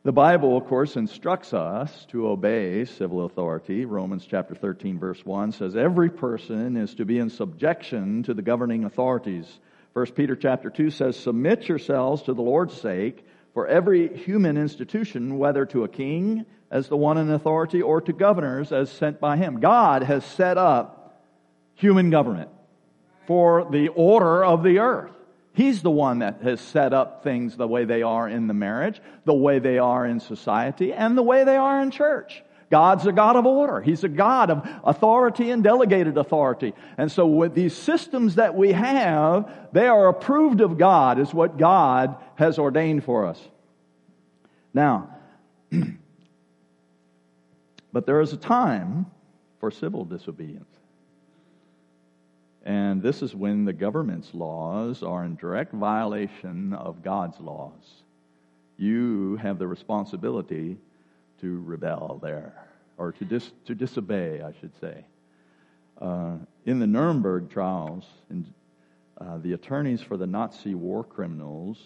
the 0.05 0.13
Bible, 0.13 0.55
of 0.55 0.67
course, 0.67 0.97
instructs 0.97 1.55
us 1.55 2.05
to 2.11 2.29
obey 2.29 2.85
civil 2.85 3.25
authority. 3.25 3.87
Romans 3.87 4.27
chapter 4.31 4.55
13, 4.55 4.99
verse 4.99 5.25
1 5.25 5.53
says, 5.53 5.75
Every 5.75 6.11
person 6.11 6.77
is 6.77 6.95
to 6.97 7.07
be 7.07 7.19
in 7.19 7.31
subjection 7.31 8.23
to 8.25 8.35
the 8.35 8.43
governing 8.43 8.85
authorities. 8.85 9.47
1 9.95 10.07
Peter 10.13 10.37
chapter 10.37 10.69
2 10.69 10.91
says, 10.91 11.17
Submit 11.17 11.71
yourselves 11.71 12.23
to 12.25 12.35
the 12.35 12.43
Lord's 12.43 12.79
sake, 12.79 13.25
for 13.55 13.67
every 13.67 14.15
human 14.15 14.59
institution, 14.59 15.39
whether 15.39 15.65
to 15.65 15.85
a 15.85 15.89
king 15.89 16.45
as 16.71 16.89
the 16.89 16.99
one 16.99 17.17
in 17.17 17.31
authority 17.31 17.81
or 17.81 18.03
to 18.03 18.13
governors 18.13 18.73
as 18.73 18.91
sent 18.91 19.21
by 19.21 19.39
him. 19.39 19.61
God 19.61 20.03
has 20.03 20.23
set 20.25 20.59
up 20.59 21.23
human 21.77 22.11
government 22.11 22.51
for 23.27 23.69
the 23.71 23.89
order 23.89 24.45
of 24.45 24.63
the 24.63 24.81
earth. 24.81 25.13
He's 25.55 25.83
the 25.83 25.91
one 25.91 26.19
that 26.19 26.43
has 26.43 26.61
set 26.61 26.93
up 26.93 27.23
things 27.23 27.57
the 27.57 27.67
way 27.67 27.85
they 27.85 28.03
are 28.03 28.29
in 28.29 28.47
the 28.47 28.55
marriage, 28.55 29.01
the 29.25 29.35
way 29.35 29.59
they 29.59 29.79
are 29.79 30.05
in 30.05 30.21
society, 30.21 30.93
and 30.93 31.17
the 31.17 31.23
way 31.23 31.45
they 31.45 31.57
are 31.57 31.81
in 31.81 31.91
church. 31.91 32.43
God's 32.71 33.07
a 33.07 33.13
God 33.13 33.37
of 33.37 33.47
order. 33.47 33.81
He's 33.81 34.05
a 34.05 34.09
God 34.09 34.51
of 34.51 34.69
authority 34.85 35.51
and 35.51 35.63
delegated 35.63 36.19
authority. 36.19 36.75
And 36.99 37.11
so 37.11 37.27
with 37.27 37.55
these 37.55 37.75
systems 37.75 38.35
that 38.35 38.55
we 38.55 38.73
have, 38.73 39.51
they 39.73 39.87
are 39.87 40.09
approved 40.09 40.61
of 40.61 40.77
God 40.77 41.21
as 41.21 41.33
what 41.33 41.57
God 41.57 42.17
has 42.35 42.59
ordained 42.59 43.05
for 43.05 43.27
us. 43.27 43.41
Now, 44.73 45.11
But 47.95 48.07
there 48.07 48.21
is 48.21 48.33
a 48.33 48.37
time 48.37 49.07
for 49.61 49.71
civil 49.71 50.05
disobedience. 50.05 50.74
And 52.65 53.03
this 53.03 53.21
is 53.21 53.35
when 53.35 53.67
the 53.67 53.75
government's 53.75 54.33
laws 54.33 55.03
are 55.03 55.25
in 55.25 55.37
direct 55.37 55.75
violation 55.75 56.73
of 56.73 57.03
God's 57.03 57.39
laws. 57.39 58.03
You 58.79 59.37
have 59.37 59.59
the 59.59 59.67
responsibility 59.67 60.79
to 61.43 61.63
rebel 61.63 62.19
there, 62.23 62.67
or 62.97 63.13
to, 63.13 63.25
dis, 63.25 63.53
to 63.67 63.75
disobey, 63.75 64.41
I 64.41 64.53
should 64.61 64.73
say. 64.81 65.05
Uh, 66.01 66.37
in 66.65 66.79
the 66.79 66.87
Nuremberg 66.87 67.51
trials, 67.51 68.07
in, 68.31 68.47
uh, 69.21 69.39
the 69.39 69.53
attorneys 69.53 70.01
for 70.01 70.17
the 70.17 70.27
Nazi 70.27 70.75
war 70.75 71.05
criminals 71.05 71.79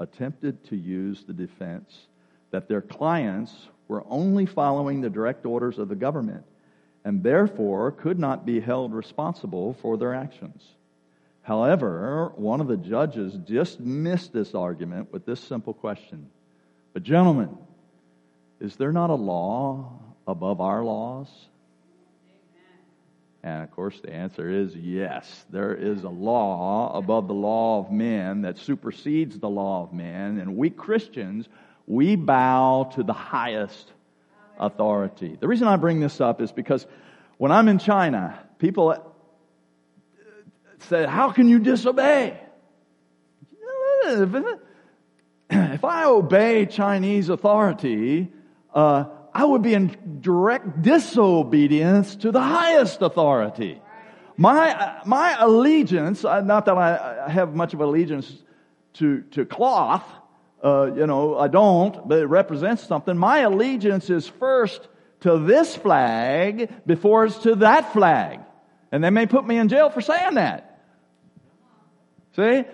attempted 0.00 0.64
to 0.64 0.76
use 0.76 1.24
the 1.24 1.32
defense 1.34 2.06
that 2.50 2.68
their 2.68 2.80
clients 2.80 3.68
were 3.86 4.02
only 4.08 4.46
following 4.46 5.00
the 5.02 5.10
direct 5.10 5.44
orders 5.44 5.78
of 5.78 5.88
the 5.88 5.94
government 5.94 6.44
and 7.04 7.22
therefore 7.22 7.92
could 7.92 8.18
not 8.18 8.46
be 8.46 8.60
held 8.60 8.92
responsible 8.92 9.74
for 9.74 9.96
their 9.96 10.14
actions. 10.14 10.62
However, 11.42 12.32
one 12.36 12.60
of 12.60 12.68
the 12.68 12.76
judges 12.76 13.34
dismissed 13.34 14.32
this 14.32 14.54
argument 14.54 15.12
with 15.12 15.26
this 15.26 15.40
simple 15.40 15.74
question 15.74 16.28
But, 16.92 17.02
gentlemen, 17.02 17.56
is 18.60 18.76
there 18.76 18.92
not 18.92 19.10
a 19.10 19.14
law 19.14 19.98
above 20.26 20.60
our 20.60 20.84
laws? 20.84 21.28
And 23.42 23.64
of 23.64 23.72
course, 23.72 24.00
the 24.00 24.12
answer 24.12 24.48
is 24.48 24.76
yes. 24.76 25.44
There 25.50 25.74
is 25.74 26.04
a 26.04 26.08
law 26.08 26.96
above 26.96 27.26
the 27.26 27.34
law 27.34 27.80
of 27.80 27.90
men 27.90 28.42
that 28.42 28.58
supersedes 28.58 29.36
the 29.36 29.50
law 29.50 29.82
of 29.82 29.92
men, 29.92 30.38
and 30.38 30.56
we 30.56 30.70
Christians 30.70 31.48
we 31.86 32.14
bow 32.14 32.90
to 32.94 33.02
the 33.02 33.12
highest 33.12 33.90
authority. 34.62 35.36
The 35.38 35.48
reason 35.48 35.68
I 35.68 35.76
bring 35.76 36.00
this 36.00 36.20
up 36.20 36.40
is 36.40 36.52
because 36.52 36.86
when 37.36 37.52
I'm 37.52 37.68
in 37.68 37.78
China, 37.78 38.38
people 38.58 38.96
say, 40.88 41.04
How 41.04 41.30
can 41.32 41.48
you 41.48 41.58
disobey? 41.58 42.40
If 45.54 45.84
I 45.84 46.06
obey 46.06 46.64
Chinese 46.64 47.28
authority, 47.28 48.32
uh, 48.74 49.04
I 49.34 49.44
would 49.44 49.60
be 49.60 49.74
in 49.74 50.18
direct 50.20 50.80
disobedience 50.80 52.16
to 52.16 52.32
the 52.32 52.40
highest 52.40 53.02
authority. 53.02 53.82
My, 54.38 55.00
my 55.04 55.36
allegiance, 55.38 56.24
uh, 56.24 56.40
not 56.40 56.64
that 56.64 56.78
I 56.78 57.28
have 57.28 57.54
much 57.54 57.74
of 57.74 57.80
allegiance 57.80 58.32
to, 58.94 59.22
to 59.32 59.44
cloth, 59.44 60.04
uh, 60.62 60.92
you 60.94 61.06
know, 61.06 61.36
I 61.36 61.48
don't, 61.48 62.06
but 62.08 62.18
it 62.18 62.26
represents 62.26 62.84
something. 62.84 63.16
My 63.16 63.40
allegiance 63.40 64.10
is 64.10 64.28
first 64.28 64.86
to 65.20 65.38
this 65.38 65.74
flag 65.74 66.70
before 66.86 67.24
it's 67.24 67.38
to 67.38 67.56
that 67.56 67.92
flag. 67.92 68.40
And 68.90 69.02
they 69.02 69.10
may 69.10 69.26
put 69.26 69.46
me 69.46 69.58
in 69.58 69.68
jail 69.68 69.90
for 69.90 70.00
saying 70.00 70.34
that. 70.34 70.80
See? 72.36 72.64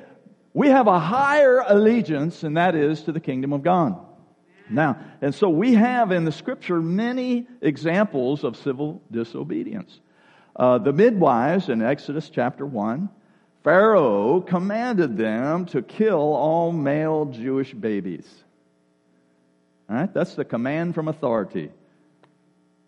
We 0.53 0.69
have 0.69 0.87
a 0.87 0.99
higher 0.99 1.63
allegiance, 1.67 2.43
and 2.43 2.57
that 2.57 2.75
is 2.75 3.03
to 3.03 3.13
the 3.13 3.21
kingdom 3.21 3.53
of 3.53 3.63
God. 3.63 3.99
Now, 4.71 4.99
and 5.23 5.35
so 5.35 5.49
we 5.49 5.75
have 5.75 6.11
in 6.11 6.25
the 6.25 6.33
scripture 6.33 6.81
many 6.81 7.47
examples 7.61 8.45
of 8.45 8.57
civil 8.57 9.03
disobedience. 9.11 10.01
Uh, 10.57 10.79
the 10.79 10.93
midwives 10.93 11.69
in 11.69 11.81
Exodus 11.81 12.29
chapter 12.29 12.67
1, 12.67 13.09
Pharaoh 13.69 14.41
commanded 14.41 15.19
them 15.19 15.67
to 15.67 15.83
kill 15.83 16.33
all 16.33 16.73
male 16.73 17.27
Jewish 17.27 17.75
babies. 17.75 18.27
All 19.91 19.97
right, 19.97 20.15
that's 20.15 20.37
the 20.37 20.45
command 20.47 20.95
from 20.95 21.07
authority. 21.07 21.71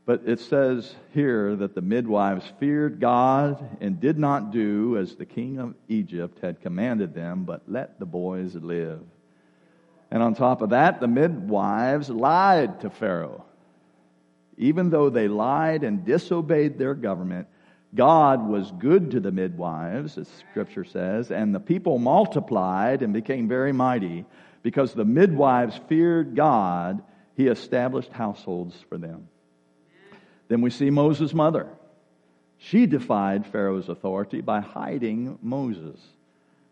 But 0.06 0.22
it 0.24 0.40
says 0.40 0.94
here 1.12 1.54
that 1.54 1.74
the 1.74 1.82
midwives 1.82 2.50
feared 2.58 2.98
God 2.98 3.62
and 3.82 4.00
did 4.00 4.18
not 4.18 4.52
do 4.52 4.96
as 4.96 5.16
the 5.16 5.26
king 5.26 5.58
of 5.58 5.74
Egypt 5.88 6.38
had 6.40 6.62
commanded 6.62 7.12
them, 7.12 7.44
but 7.44 7.60
let 7.68 7.98
the 8.00 8.06
boys 8.06 8.54
live. 8.54 9.02
And 10.10 10.22
on 10.22 10.34
top 10.34 10.62
of 10.62 10.70
that, 10.70 10.98
the 10.98 11.08
midwives 11.08 12.08
lied 12.08 12.80
to 12.80 12.88
Pharaoh. 12.88 13.44
Even 14.56 14.88
though 14.88 15.10
they 15.10 15.28
lied 15.28 15.84
and 15.84 16.06
disobeyed 16.06 16.78
their 16.78 16.94
government, 16.94 17.48
God 17.94 18.46
was 18.46 18.70
good 18.72 19.12
to 19.12 19.20
the 19.20 19.32
midwives, 19.32 20.16
as 20.16 20.28
scripture 20.50 20.84
says, 20.84 21.30
and 21.30 21.54
the 21.54 21.60
people 21.60 21.98
multiplied 21.98 23.02
and 23.02 23.12
became 23.12 23.48
very 23.48 23.72
mighty. 23.72 24.24
Because 24.62 24.92
the 24.92 25.04
midwives 25.04 25.80
feared 25.88 26.36
God, 26.36 27.02
he 27.34 27.46
established 27.46 28.12
households 28.12 28.76
for 28.88 28.98
them. 28.98 29.28
Then 30.48 30.60
we 30.60 30.70
see 30.70 30.90
Moses' 30.90 31.32
mother. 31.32 31.68
She 32.58 32.86
defied 32.86 33.46
Pharaoh's 33.46 33.88
authority 33.88 34.42
by 34.42 34.60
hiding 34.60 35.38
Moses. 35.42 35.98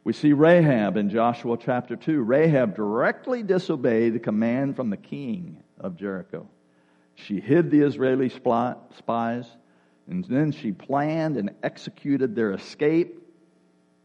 We 0.04 0.12
see 0.12 0.32
Rahab 0.32 0.96
in 0.96 1.10
Joshua 1.10 1.56
chapter 1.58 1.96
2. 1.96 2.22
Rahab 2.22 2.76
directly 2.76 3.42
disobeyed 3.42 4.14
the 4.14 4.18
command 4.18 4.76
from 4.76 4.90
the 4.90 4.96
king 4.96 5.62
of 5.80 5.96
Jericho. 5.96 6.48
She 7.14 7.40
hid 7.40 7.70
the 7.70 7.80
Israeli 7.80 8.28
spies, 8.28 9.46
and 10.08 10.24
then 10.24 10.52
she 10.52 10.72
planned 10.72 11.36
and 11.36 11.50
executed 11.62 12.34
their 12.34 12.52
escape. 12.52 13.22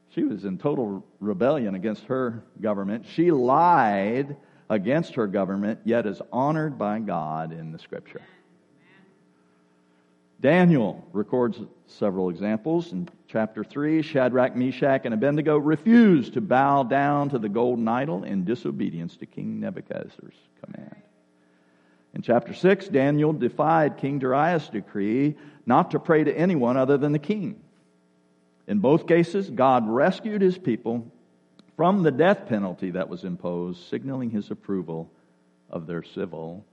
She 0.10 0.24
was 0.24 0.46
in 0.46 0.58
total 0.58 1.04
rebellion 1.20 1.76
against 1.76 2.04
her 2.06 2.44
government. 2.62 3.06
She 3.08 3.32
lied 3.32 4.36
against 4.70 5.16
her 5.16 5.28
government, 5.28 5.80
yet 5.86 6.06
is 6.06 6.22
honored 6.32 6.78
by 6.78 7.00
God 7.00 7.52
in 7.52 7.72
the 7.72 7.80
scripture. 7.80 8.22
Daniel 10.42 11.08
records 11.14 11.62
several 11.88 12.30
examples. 12.30 12.92
In 12.92 13.08
chapter 13.30 13.64
3, 13.64 14.02
Shadrach, 14.02 14.58
Meshach, 14.58 15.06
and 15.06 15.14
Abednego 15.14 15.58
refused 15.58 16.34
to 16.34 16.42
bow 16.42 16.84
down 16.84 17.30
to 17.30 17.40
the 17.40 17.48
golden 17.48 17.88
idol 17.88 18.26
in 18.26 18.44
disobedience 18.44 19.16
to 19.18 19.26
King 19.26 19.62
Nebuchadnezzar's 19.62 20.36
command. 20.62 20.98
In 22.14 22.22
chapter 22.22 22.54
6, 22.54 22.90
Daniel 22.90 23.32
defied 23.32 23.98
King 23.98 24.20
Darius' 24.20 24.68
decree 24.68 25.36
not 25.66 25.92
to 25.92 26.00
pray 26.00 26.24
to 26.24 26.34
anyone 26.38 26.78
other 26.78 26.98
than 26.98 27.12
the 27.12 27.20
king. 27.20 27.62
In 28.68 28.80
both 28.80 29.08
cases, 29.08 29.50
God 29.50 29.88
rescued 29.88 30.42
his 30.42 30.58
people 30.58 31.12
from 31.76 32.04
the 32.04 32.12
death 32.12 32.48
penalty 32.48 32.92
that 32.92 33.10
was 33.10 33.24
imposed, 33.24 33.88
signaling 33.90 34.30
his 34.30 34.52
approval 34.52 35.10
of 35.70 35.88
their 35.88 36.04
civil 36.04 36.64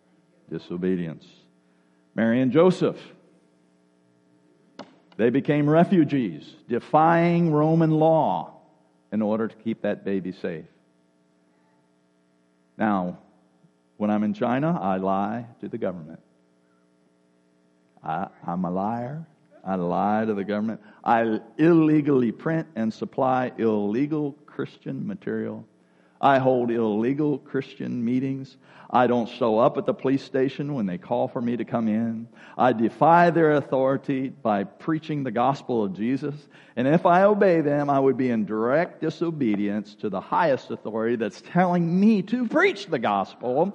disobedience. 0.51 1.27
Mary 2.15 2.41
and 2.41 2.53
Joseph 2.53 2.99
they 5.21 5.29
became 5.29 5.69
refugees, 5.69 6.51
defying 6.67 7.53
Roman 7.53 7.91
law 7.91 8.55
in 9.13 9.21
order 9.21 9.49
to 9.49 9.55
keep 9.57 9.83
that 9.83 10.03
baby 10.03 10.33
safe. 10.33 10.65
Now, 12.79 13.19
when 13.99 14.11
I'm 14.11 14.25
in 14.25 14.33
China, 14.33 14.79
I 14.81 14.97
lie 14.97 15.45
to 15.61 15.69
the 15.69 15.77
government. 15.77 16.21
I, 18.03 18.29
am 18.47 18.65
a 18.65 18.71
liar. 18.71 19.27
I 19.65 19.75
lie 19.75 20.25
to 20.25 20.35
the 20.35 20.45
government. 20.45 20.81
I 21.05 21.41
illegally 21.59 22.33
print 22.33 22.67
and 22.77 22.93
supply 22.93 23.53
illegal 23.59 24.33
Christian 24.47 25.07
material 25.07 25.67
I 26.21 26.39
hold 26.39 26.71
illegal 26.71 27.39
Christian 27.39 28.05
meetings. 28.05 28.59
I 28.91 29.07
don't 29.07 29.29
show 29.29 29.59
up 29.59 29.79
at 29.79 29.87
the 29.87 29.95
police 29.95 30.23
station 30.23 30.75
when 30.75 30.85
they 30.85 30.99
call 30.99 31.29
for 31.29 31.41
me 31.41 31.57
to 31.57 31.65
come 31.65 31.89
in. 31.89 32.29
I 32.59 32.75
defy 32.75 33.31
their 33.31 33.53
authority 33.53 34.29
by 34.29 34.65
preaching 34.65 35.23
the 35.23 35.31
gospel 35.31 35.83
of 35.83 35.95
Jesus. 35.95 36.35
And 36.77 36.87
if 36.87 37.07
I 37.07 37.23
obey 37.23 37.63
them, 37.63 37.89
I 37.89 37.99
would 37.99 38.19
be 38.19 38.29
in 38.29 38.45
direct 38.45 39.01
disobedience 39.01 39.95
to 39.97 40.11
the 40.11 40.21
highest 40.21 40.71
authority 40.71 41.17
that's 41.17 41.41
telling 41.41 41.99
me 41.99 42.21
to 42.23 42.47
preach 42.47 42.87
the 42.87 42.99
gospel. 42.99 43.75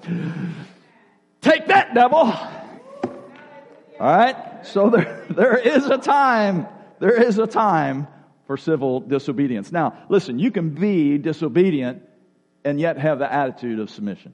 Take 1.41 1.67
that, 1.67 1.95
devil! 1.95 2.31
All 3.99 4.07
right? 4.07 4.65
So 4.65 4.89
there, 4.89 5.25
there 5.29 5.57
is 5.57 5.85
a 5.85 5.97
time, 5.97 6.67
there 6.99 7.21
is 7.21 7.37
a 7.37 7.47
time 7.47 8.07
for 8.47 8.57
civil 8.57 8.99
disobedience. 8.99 9.71
Now, 9.71 10.05
listen, 10.09 10.39
you 10.39 10.51
can 10.51 10.69
be 10.69 11.17
disobedient 11.17 12.03
and 12.63 12.79
yet 12.79 12.97
have 12.97 13.19
the 13.19 13.31
attitude 13.31 13.79
of 13.79 13.89
submission. 13.89 14.33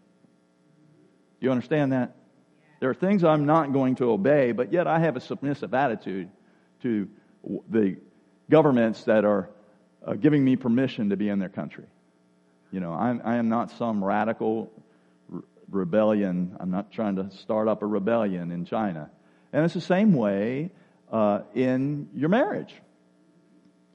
You 1.39 1.51
understand 1.51 1.91
that? 1.91 2.15
There 2.79 2.89
are 2.89 2.95
things 2.95 3.23
I'm 3.23 3.45
not 3.45 3.73
going 3.73 3.95
to 3.95 4.11
obey, 4.11 4.53
but 4.53 4.73
yet 4.73 4.87
I 4.87 4.99
have 4.99 5.15
a 5.15 5.21
submissive 5.21 5.73
attitude 5.73 6.29
to 6.81 7.07
the 7.69 7.97
governments 8.49 9.03
that 9.03 9.23
are 9.25 9.49
uh, 10.05 10.13
giving 10.13 10.43
me 10.43 10.55
permission 10.55 11.09
to 11.09 11.17
be 11.17 11.29
in 11.29 11.39
their 11.39 11.49
country. 11.49 11.85
You 12.71 12.79
know, 12.79 12.93
I'm, 12.93 13.21
I 13.23 13.35
am 13.35 13.49
not 13.49 13.71
some 13.71 14.03
radical 14.03 14.71
re- 15.27 15.41
rebellion. 15.69 16.57
I'm 16.59 16.71
not 16.71 16.91
trying 16.91 17.17
to 17.17 17.29
start 17.31 17.67
up 17.67 17.83
a 17.83 17.85
rebellion 17.85 18.51
in 18.51 18.65
China. 18.65 19.11
And 19.53 19.65
it's 19.65 19.73
the 19.73 19.81
same 19.81 20.13
way 20.13 20.71
uh, 21.11 21.41
in 21.53 22.09
your 22.15 22.29
marriage. 22.29 22.73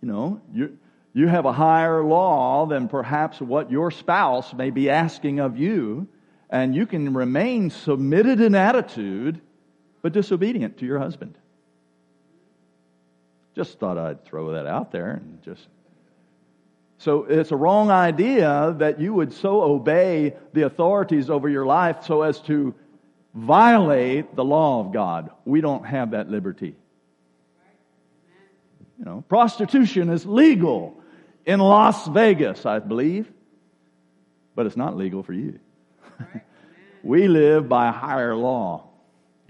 You 0.02 0.08
know, 0.08 0.40
you 0.52 0.78
you 1.16 1.28
have 1.28 1.46
a 1.46 1.52
higher 1.52 2.04
law 2.04 2.66
than 2.66 2.88
perhaps 2.88 3.40
what 3.40 3.70
your 3.70 3.90
spouse 3.90 4.52
may 4.52 4.68
be 4.68 4.90
asking 4.90 5.40
of 5.40 5.56
you, 5.56 6.08
and 6.50 6.74
you 6.74 6.84
can 6.84 7.14
remain 7.14 7.70
submitted 7.70 8.42
in 8.42 8.54
attitude, 8.54 9.40
but 10.02 10.12
disobedient 10.12 10.76
to 10.76 10.84
your 10.84 10.98
husband. 10.98 11.38
Just 13.54 13.78
thought 13.78 13.96
I'd 13.96 14.26
throw 14.26 14.52
that 14.52 14.66
out 14.66 14.92
there 14.92 15.12
and 15.12 15.42
just. 15.42 15.66
So 16.98 17.24
it's 17.24 17.50
a 17.50 17.56
wrong 17.56 17.90
idea 17.90 18.74
that 18.78 19.00
you 19.00 19.14
would 19.14 19.32
so 19.32 19.62
obey 19.62 20.34
the 20.52 20.66
authorities 20.66 21.30
over 21.30 21.48
your 21.48 21.64
life 21.64 22.04
so 22.04 22.20
as 22.20 22.40
to 22.42 22.74
violate 23.36 24.34
the 24.34 24.44
law 24.44 24.80
of 24.80 24.92
God. 24.92 25.30
We 25.44 25.60
don't 25.60 25.84
have 25.84 26.12
that 26.12 26.30
liberty. 26.30 26.74
You 28.98 29.04
know, 29.04 29.24
prostitution 29.28 30.08
is 30.08 30.24
legal 30.24 30.98
in 31.44 31.60
Las 31.60 32.08
Vegas, 32.08 32.64
I 32.64 32.78
believe, 32.78 33.30
but 34.54 34.64
it's 34.64 34.76
not 34.76 34.96
legal 34.96 35.22
for 35.22 35.34
you. 35.34 35.60
we 37.02 37.28
live 37.28 37.68
by 37.68 37.88
a 37.88 37.92
higher 37.92 38.34
law. 38.34 38.88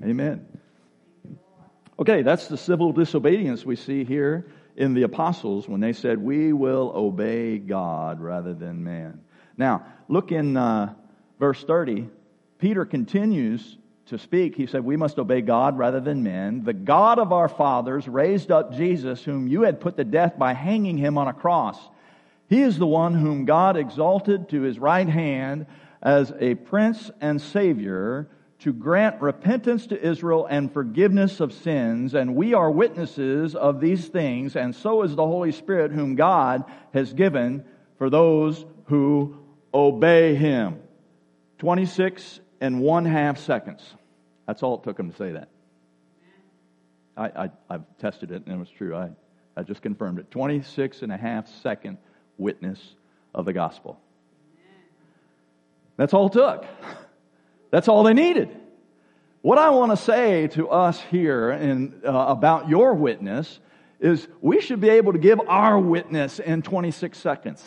Amen. 0.02 0.44
Okay, 1.98 2.22
that's 2.22 2.48
the 2.48 2.58
civil 2.58 2.92
disobedience 2.92 3.64
we 3.64 3.76
see 3.76 4.04
here 4.04 4.48
in 4.74 4.94
the 4.94 5.04
apostles 5.04 5.68
when 5.68 5.80
they 5.80 5.92
said, 5.92 6.18
We 6.18 6.52
will 6.52 6.92
obey 6.94 7.58
God 7.58 8.20
rather 8.20 8.52
than 8.52 8.82
man. 8.82 9.20
Now, 9.56 9.86
look 10.08 10.32
in 10.32 10.56
uh, 10.56 10.92
verse 11.38 11.62
30. 11.62 12.10
Peter 12.58 12.84
continues 12.84 13.76
to 14.06 14.18
speak, 14.18 14.54
he 14.54 14.66
said, 14.66 14.84
We 14.84 14.96
must 14.96 15.18
obey 15.18 15.40
God 15.40 15.76
rather 15.76 16.00
than 16.00 16.22
men. 16.22 16.62
The 16.64 16.72
God 16.72 17.18
of 17.18 17.32
our 17.32 17.48
fathers 17.48 18.06
raised 18.06 18.50
up 18.50 18.72
Jesus, 18.72 19.22
whom 19.22 19.48
you 19.48 19.62
had 19.62 19.80
put 19.80 19.96
to 19.96 20.04
death 20.04 20.38
by 20.38 20.52
hanging 20.52 20.96
him 20.96 21.18
on 21.18 21.28
a 21.28 21.32
cross. 21.32 21.78
He 22.48 22.62
is 22.62 22.78
the 22.78 22.86
one 22.86 23.14
whom 23.14 23.44
God 23.44 23.76
exalted 23.76 24.48
to 24.50 24.62
his 24.62 24.78
right 24.78 25.08
hand 25.08 25.66
as 26.00 26.32
a 26.38 26.54
prince 26.54 27.10
and 27.20 27.40
savior 27.40 28.28
to 28.60 28.72
grant 28.72 29.20
repentance 29.20 29.88
to 29.88 30.00
Israel 30.00 30.46
and 30.48 30.72
forgiveness 30.72 31.40
of 31.40 31.52
sins. 31.52 32.14
And 32.14 32.36
we 32.36 32.54
are 32.54 32.70
witnesses 32.70 33.54
of 33.56 33.80
these 33.80 34.06
things, 34.06 34.56
and 34.56 34.74
so 34.74 35.02
is 35.02 35.14
the 35.14 35.26
Holy 35.26 35.52
Spirit, 35.52 35.90
whom 35.90 36.14
God 36.14 36.64
has 36.94 37.12
given 37.12 37.64
for 37.98 38.08
those 38.08 38.64
who 38.86 39.36
obey 39.74 40.36
him. 40.36 40.80
26 41.58 42.40
and 42.60 42.80
one 42.80 43.04
half 43.04 43.38
seconds. 43.38 43.82
That's 44.46 44.62
all 44.62 44.76
it 44.76 44.84
took 44.84 44.98
him 44.98 45.10
to 45.10 45.16
say 45.16 45.32
that. 45.32 45.48
I, 47.16 47.50
I, 47.70 47.72
have 47.72 47.84
tested 47.98 48.30
it 48.30 48.42
and 48.46 48.54
it 48.54 48.58
was 48.58 48.68
true. 48.68 48.94
I, 48.94 49.10
I 49.56 49.62
just 49.62 49.80
confirmed 49.80 50.18
it. 50.18 50.30
26 50.30 51.02
and 51.02 51.10
a 51.10 51.16
half 51.16 51.48
second 51.62 51.98
witness 52.36 52.78
of 53.34 53.46
the 53.46 53.52
gospel. 53.52 53.98
That's 55.96 56.12
all 56.12 56.26
it 56.26 56.34
took. 56.34 56.66
That's 57.70 57.88
all 57.88 58.02
they 58.02 58.12
needed. 58.12 58.54
What 59.40 59.58
I 59.58 59.70
want 59.70 59.92
to 59.92 59.96
say 59.96 60.48
to 60.48 60.68
us 60.68 61.00
here 61.00 61.52
in, 61.52 62.02
uh, 62.04 62.10
about 62.10 62.68
your 62.68 62.94
witness 62.94 63.60
is 63.98 64.28
we 64.40 64.60
should 64.60 64.80
be 64.80 64.90
able 64.90 65.12
to 65.12 65.18
give 65.18 65.40
our 65.46 65.78
witness 65.78 66.38
in 66.38 66.62
26 66.62 67.16
seconds. 67.16 67.64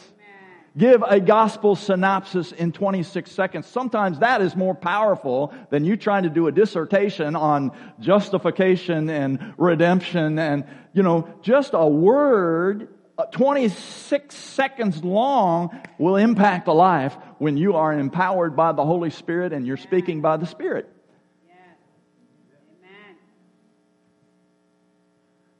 Give 0.77 1.01
a 1.01 1.19
gospel 1.19 1.75
synopsis 1.75 2.51
in 2.51 2.71
26 2.71 3.31
seconds. 3.31 3.67
Sometimes 3.67 4.19
that 4.19 4.41
is 4.41 4.55
more 4.55 4.75
powerful 4.75 5.53
than 5.71 5.83
you 5.83 5.97
trying 5.97 6.23
to 6.23 6.29
do 6.29 6.47
a 6.47 6.51
dissertation 6.51 7.35
on 7.35 7.71
justification 7.99 9.09
and 9.09 9.53
redemption 9.57 10.37
and, 10.37 10.65
you 10.93 11.03
know, 11.03 11.27
just 11.41 11.71
a 11.73 11.87
word 11.87 12.87
uh, 13.17 13.25
26 13.25 14.33
seconds 14.33 15.03
long 15.03 15.77
will 15.97 16.15
impact 16.15 16.69
a 16.69 16.73
life 16.73 17.17
when 17.37 17.57
you 17.57 17.75
are 17.75 17.91
empowered 17.91 18.55
by 18.55 18.71
the 18.71 18.85
Holy 18.85 19.09
Spirit 19.09 19.51
and 19.51 19.67
you're 19.67 19.75
speaking 19.75 20.21
by 20.21 20.37
the 20.37 20.45
Spirit. 20.45 20.89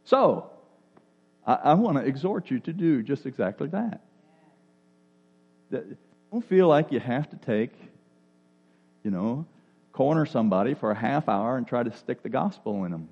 So, 0.06 0.50
I, 1.46 1.54
I 1.54 1.74
want 1.76 1.98
to 1.98 2.04
exhort 2.04 2.50
you 2.50 2.60
to 2.62 2.74
do 2.74 3.04
just 3.04 3.26
exactly 3.26 3.68
that. 3.68 4.02
Don't 5.72 6.46
feel 6.48 6.68
like 6.68 6.92
you 6.92 7.00
have 7.00 7.30
to 7.30 7.36
take, 7.38 7.72
you 9.04 9.12
know, 9.12 9.46
corner 9.94 10.26
somebody 10.26 10.74
for 10.74 10.92
a 10.92 10.96
half 10.96 11.28
hour 11.28 11.58
and 11.58 11.68
try 11.68 11.84
to 11.84 11.92
stick 11.98 12.24
the 12.24 12.30
gospel 12.30 12.86
in 12.86 12.92
them. 12.92 13.10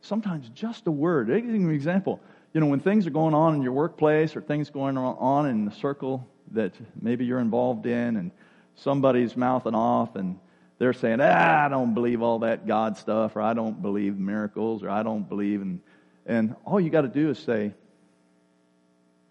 Sometimes 0.00 0.48
just 0.50 0.86
a 0.86 0.90
word. 0.90 1.28
Give 1.28 1.44
you 1.44 1.54
an 1.54 1.70
example. 1.70 2.20
You 2.52 2.60
know, 2.60 2.66
when 2.66 2.80
things 2.80 3.06
are 3.06 3.10
going 3.10 3.34
on 3.34 3.54
in 3.54 3.62
your 3.62 3.72
workplace 3.72 4.36
or 4.36 4.40
things 4.40 4.70
going 4.70 4.96
on 4.98 5.46
in 5.48 5.64
the 5.64 5.70
circle 5.70 6.26
that 6.52 6.72
maybe 7.00 7.24
you're 7.24 7.38
involved 7.38 7.86
in, 7.86 8.16
and 8.16 8.30
somebody's 8.76 9.36
mouthing 9.36 9.74
off 9.74 10.16
and 10.16 10.38
they're 10.78 10.92
saying, 10.92 11.20
ah, 11.20 11.66
I 11.66 11.68
don't 11.68 11.94
believe 11.94 12.22
all 12.22 12.40
that 12.40 12.66
God 12.66 12.96
stuff, 12.96 13.36
or 13.36 13.40
I 13.40 13.54
don't 13.54 13.80
believe 13.80 14.18
miracles, 14.18 14.82
or 14.82 14.90
I 14.90 15.04
don't 15.04 15.28
believe 15.28 15.62
in. 15.62 15.80
And 16.26 16.56
all 16.64 16.80
you 16.80 16.90
got 16.90 17.02
to 17.02 17.08
do 17.08 17.30
is 17.30 17.38
say, 17.38 17.72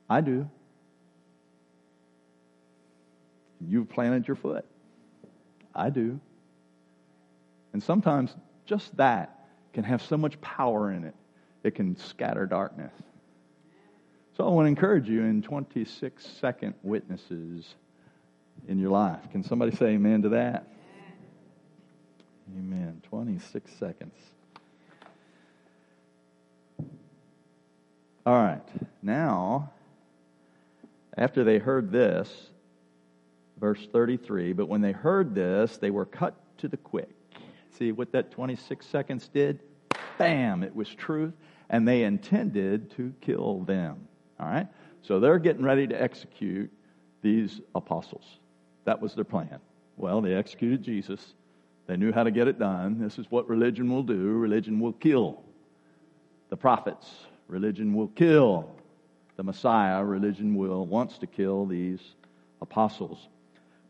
I 0.10 0.22
do. 0.22 0.50
You've 3.68 3.90
planted 3.90 4.28
your 4.28 4.36
foot. 4.36 4.66
I 5.74 5.90
do. 5.90 6.20
And 7.74 7.82
sometimes 7.82 8.36
just 8.66 8.96
that 8.98 9.48
can 9.74 9.84
have 9.84 10.02
so 10.02 10.18
much 10.18 10.40
power 10.42 10.92
in 10.92 11.04
it, 11.04 11.16
it 11.64 11.76
can 11.76 11.96
scatter 11.96 12.46
darkness. 12.46 12.92
So 14.38 14.46
I 14.46 14.50
want 14.50 14.66
to 14.66 14.70
encourage 14.70 15.08
you 15.08 15.22
in 15.24 15.42
26 15.42 16.26
second 16.26 16.74
witnesses 16.84 17.76
in 18.68 18.80
your 18.80 18.90
life. 18.90 19.20
Can 19.32 19.44
somebody 19.44 19.76
say 19.76 19.88
amen 19.88 20.24
to 20.24 20.30
that? 20.30 20.68
Amen. 22.58 23.02
26 23.10 23.72
seconds. 23.74 24.16
All 28.26 28.34
right. 28.34 28.62
Now, 29.02 29.72
after 31.18 31.44
they 31.44 31.58
heard 31.58 31.92
this, 31.92 32.51
verse 33.62 33.88
33, 33.94 34.54
but 34.54 34.68
when 34.68 34.82
they 34.82 34.92
heard 34.92 35.34
this, 35.34 35.78
they 35.78 35.92
were 35.92 36.06
cut 36.06 36.36
to 36.58 36.68
the 36.68 36.76
quick. 36.76 37.10
See 37.78 37.94
what 37.94 38.12
that 38.12 38.32
26 38.32 38.86
seconds 38.86 39.30
did? 39.30 39.60
Bam, 40.18 40.64
it 40.64 40.76
was 40.76 40.90
truth, 40.90 41.34
and 41.70 41.88
they 41.88 42.04
intended 42.04 42.92
to 42.98 43.14
kill 43.22 43.62
them. 43.62 44.08
All 44.40 44.48
right? 44.48 44.68
So 45.04 45.20
they're 45.20 45.40
getting 45.40 45.64
ready 45.64 45.88
to 45.88 46.02
execute 46.02 46.72
these 47.22 47.62
apostles. 47.76 48.26
That 48.86 49.00
was 49.02 49.14
their 49.14 49.24
plan. 49.24 49.60
Well, 49.96 50.22
they 50.22 50.34
executed 50.34 50.84
Jesus. 50.84 51.36
They 51.88 51.98
knew 51.98 52.12
how 52.12 52.24
to 52.24 52.32
get 52.32 52.48
it 52.48 52.58
done. 52.58 53.00
This 53.00 53.20
is 53.20 53.30
what 53.30 53.48
religion 53.48 53.92
will 53.92 54.04
do 54.04 54.16
religion 54.16 54.80
will 54.80 54.94
kill 54.94 55.44
the 56.50 56.58
prophets, 56.58 57.08
religion 57.48 57.94
will 57.94 58.10
kill 58.10 58.70
the 59.38 59.44
Messiah, 59.44 60.04
religion 60.04 60.56
will 60.56 60.86
wants 60.86 61.18
to 61.20 61.28
kill 61.28 61.66
these 61.66 62.00
apostles. 62.62 63.30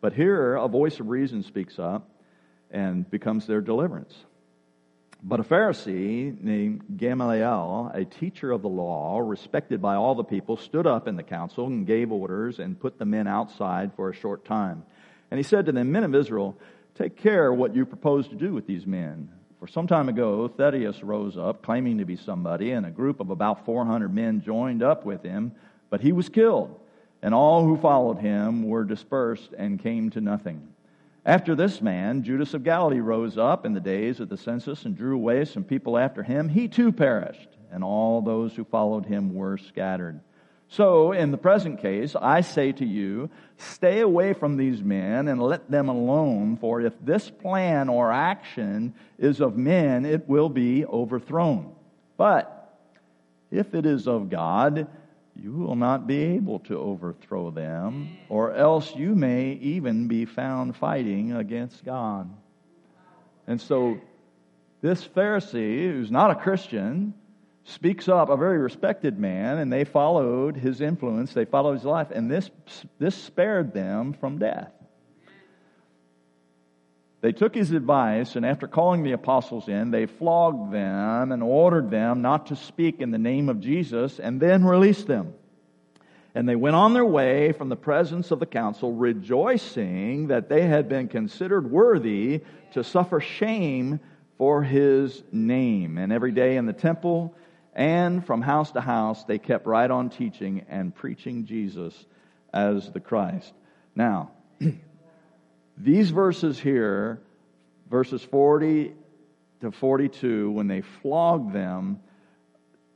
But 0.02 0.14
here, 0.14 0.56
a 0.56 0.68
voice 0.68 1.00
of 1.00 1.08
reason 1.08 1.44
speaks 1.44 1.78
up 1.78 2.10
and 2.72 3.10
becomes 3.10 3.46
their 3.46 3.62
deliverance. 3.62 4.16
But 5.24 5.40
a 5.40 5.44
Pharisee 5.44 6.42
named 6.42 6.98
Gamaliel, 6.98 7.92
a 7.94 8.04
teacher 8.04 8.52
of 8.52 8.64
the 8.64 8.70
law, 8.70 9.20
respected 9.20 9.80
by 9.80 9.96
all 9.96 10.16
the 10.16 10.24
people, 10.24 10.58
stood 10.58 10.88
up 10.88 11.08
in 11.08 11.16
the 11.16 11.24
council 11.24 11.68
and 11.68 11.86
gave 11.86 12.12
orders 12.12 12.58
and 12.58 12.80
put 12.80 12.98
the 12.98 13.06
men 13.06 13.28
outside 13.28 13.94
for 13.94 14.10
a 14.10 14.16
short 14.16 14.44
time. 14.44 14.84
And 15.30 15.38
he 15.38 15.44
said 15.44 15.68
to 15.68 15.72
them, 15.72 15.92
Men 15.92 16.04
of 16.04 16.16
Israel, 16.16 16.58
take 16.96 17.16
care 17.16 17.54
what 17.54 17.76
you 17.76 17.86
propose 17.86 18.28
to 18.30 18.36
do 18.36 18.52
with 18.52 18.66
these 18.66 18.88
men. 18.88 19.30
For 19.60 19.68
some 19.68 19.86
time 19.86 20.10
ago, 20.10 20.48
Theudas 20.48 21.04
rose 21.04 21.38
up, 21.38 21.62
claiming 21.62 22.00
to 22.00 22.06
be 22.06 22.16
somebody, 22.16 22.72
and 22.72 22.88
a 22.88 22.90
group 22.90 23.20
of 23.20 23.30
about 23.30 23.64
400 23.64 24.12
men 24.12 24.42
joined 24.42 24.82
up 24.82 25.06
with 25.06 25.22
him, 25.22 25.52
but 25.92 26.02
he 26.02 26.12
was 26.12 26.30
killed 26.30 26.81
and 27.22 27.34
all 27.34 27.66
who 27.66 27.78
followed 27.78 28.18
him 28.18 28.68
were 28.68 28.84
dispersed 28.84 29.54
and 29.58 29.82
came 29.82 30.10
to 30.12 30.22
nothing. 30.22 30.68
After 31.26 31.54
this 31.54 31.82
man, 31.82 32.24
Judas 32.24 32.56
of 32.56 32.64
Galilee 32.64 33.00
rose 33.00 33.38
up 33.38 33.66
in 33.66 33.74
the 33.74 33.80
days 33.80 34.20
of 34.20 34.30
the 34.30 34.38
census 34.38 34.86
and 34.86 34.98
drew 34.98 35.16
away 35.16 35.46
some 35.46 35.64
people 35.64 35.98
after 35.98 36.24
him. 36.24 36.50
He 36.50 36.68
too 36.68 36.92
perished, 36.92 37.50
and 37.72 37.84
all 37.84 38.22
those 38.22 38.56
who 38.56 38.64
followed 38.64 39.06
him 39.06 39.36
were 39.36 39.58
scattered. 39.58 40.20
So, 40.68 41.12
in 41.12 41.32
the 41.32 41.38
present 41.38 41.82
case, 41.82 42.16
I 42.16 42.42
say 42.42 42.72
to 42.72 42.86
you, 42.86 43.30
stay 43.58 44.00
away 44.00 44.34
from 44.34 44.56
these 44.56 44.82
men 44.82 45.28
and 45.28 45.44
let 45.44 45.70
them 45.70 45.90
alone, 45.90 46.56
for 46.58 46.82
if 46.82 46.94
this 47.04 47.30
plan 47.30 47.90
or 47.90 48.12
action 48.12 48.96
is 49.20 49.42
of 49.42 49.58
men, 49.58 50.06
it 50.06 50.30
will 50.30 50.48
be 50.48 50.86
overthrown. 50.86 51.76
But 52.16 52.74
if 53.52 53.76
it 53.76 53.86
is 53.86 54.08
of 54.08 54.30
God, 54.30 54.88
you 55.36 55.54
will 55.54 55.76
not 55.76 56.08
be 56.08 56.22
able 56.22 56.60
to 56.60 56.78
overthrow 56.78 57.52
them, 57.52 58.18
or 58.30 58.54
else 58.54 58.96
you 58.96 59.16
may 59.16 59.54
even 59.54 60.08
be 60.08 60.26
found 60.26 60.76
fighting 60.76 61.34
against 61.34 61.84
God. 61.84 62.30
And 63.48 63.60
so, 63.60 64.00
this 64.82 65.08
Pharisee, 65.08 65.92
who's 65.92 66.12
not 66.12 66.32
a 66.32 66.36
Christian, 66.36 67.14
speaks 67.64 68.08
up, 68.08 68.30
a 68.30 68.38
very 68.38 68.58
respected 68.58 69.20
man, 69.20 69.58
and 69.58 69.72
they 69.72 69.84
followed 69.84 70.56
his 70.56 70.82
influence, 70.82 71.34
they 71.34 71.46
followed 71.46 71.74
his 71.74 71.86
life, 71.86 72.08
and 72.12 72.30
this, 72.30 72.50
this 73.00 73.16
spared 73.16 73.74
them 73.74 74.14
from 74.14 74.40
death. 74.40 74.72
They 77.22 77.32
took 77.32 77.54
his 77.54 77.72
advice, 77.72 78.36
and 78.36 78.44
after 78.44 78.68
calling 78.68 79.04
the 79.04 79.12
apostles 79.12 79.68
in, 79.68 79.92
they 79.92 80.08
flogged 80.08 80.74
them 80.74 81.32
and 81.32 81.44
ordered 81.44 81.92
them 81.92 82.24
not 82.24 82.48
to 82.48 82.56
speak 82.56 83.00
in 83.00 83.12
the 83.12 83.20
name 83.20 83.48
of 83.48 83.60
Jesus, 83.60 84.20
and 84.20 84.42
then 84.42 84.66
released 84.66 85.06
them. 85.06 85.36
And 86.34 86.50
they 86.50 86.56
went 86.56 86.76
on 86.76 86.94
their 86.94 87.06
way 87.06 87.52
from 87.52 87.70
the 87.70 87.76
presence 87.76 88.32
of 88.32 88.40
the 88.40 88.46
council, 88.48 88.94
rejoicing 88.94 90.28
that 90.28 90.50
they 90.50 90.64
had 90.66 90.90
been 90.90 91.10
considered 91.10 91.70
worthy 91.70 92.42
to 92.74 92.84
suffer 92.84 93.20
shame 93.20 94.00
for 94.38 94.64
his 94.64 95.22
name. 95.32 96.00
And 96.00 96.12
every 96.12 96.32
day 96.32 96.58
in 96.58 96.66
the 96.66 96.74
temple 96.74 97.36
and 97.76 98.26
from 98.26 98.42
house 98.42 98.72
to 98.72 98.82
house, 98.82 99.26
they 99.26 99.38
kept 99.38 99.68
right 99.68 99.92
on 99.92 100.10
teaching 100.10 100.66
and 100.70 100.96
preaching 100.96 101.46
Jesus 101.46 101.94
as 102.54 102.92
the 102.92 103.00
Christ. 103.00 103.54
Now, 103.96 104.32
These 105.78 106.12
verses 106.12 106.60
here, 106.60 107.20
verses 107.90 108.24
40 108.24 108.94
to 109.62 109.72
42, 109.72 110.52
when 110.52 110.68
they 110.68 110.82
flogged 110.82 111.54
them, 111.54 112.00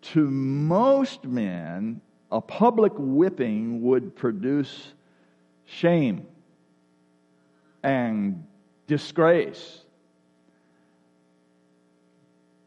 to 0.01 0.29
most 0.29 1.23
men, 1.25 2.01
a 2.31 2.41
public 2.41 2.93
whipping 2.95 3.81
would 3.81 4.15
produce 4.15 4.93
shame 5.65 6.27
and 7.83 8.45
disgrace. 8.87 9.81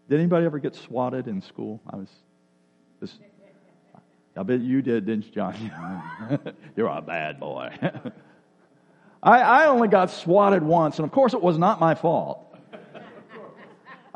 Did 0.08 0.20
anybody 0.20 0.46
ever 0.46 0.58
get 0.58 0.74
swatted 0.74 1.28
in 1.28 1.42
school? 1.42 1.80
I 1.88 1.96
was. 1.96 2.08
This, 3.00 3.18
I 4.36 4.42
bet 4.42 4.60
you 4.60 4.80
did, 4.80 5.06
didn't 5.06 5.26
you, 5.26 5.32
John? 5.32 6.40
You're 6.76 6.88
a 6.88 7.02
bad 7.02 7.38
boy. 7.38 7.70
I, 9.22 9.40
I 9.40 9.66
only 9.66 9.88
got 9.88 10.10
swatted 10.10 10.62
once, 10.62 10.98
and 10.98 11.06
of 11.06 11.12
course 11.12 11.34
it 11.34 11.42
was 11.42 11.58
not 11.58 11.80
my 11.80 11.94
fault. 11.94 12.44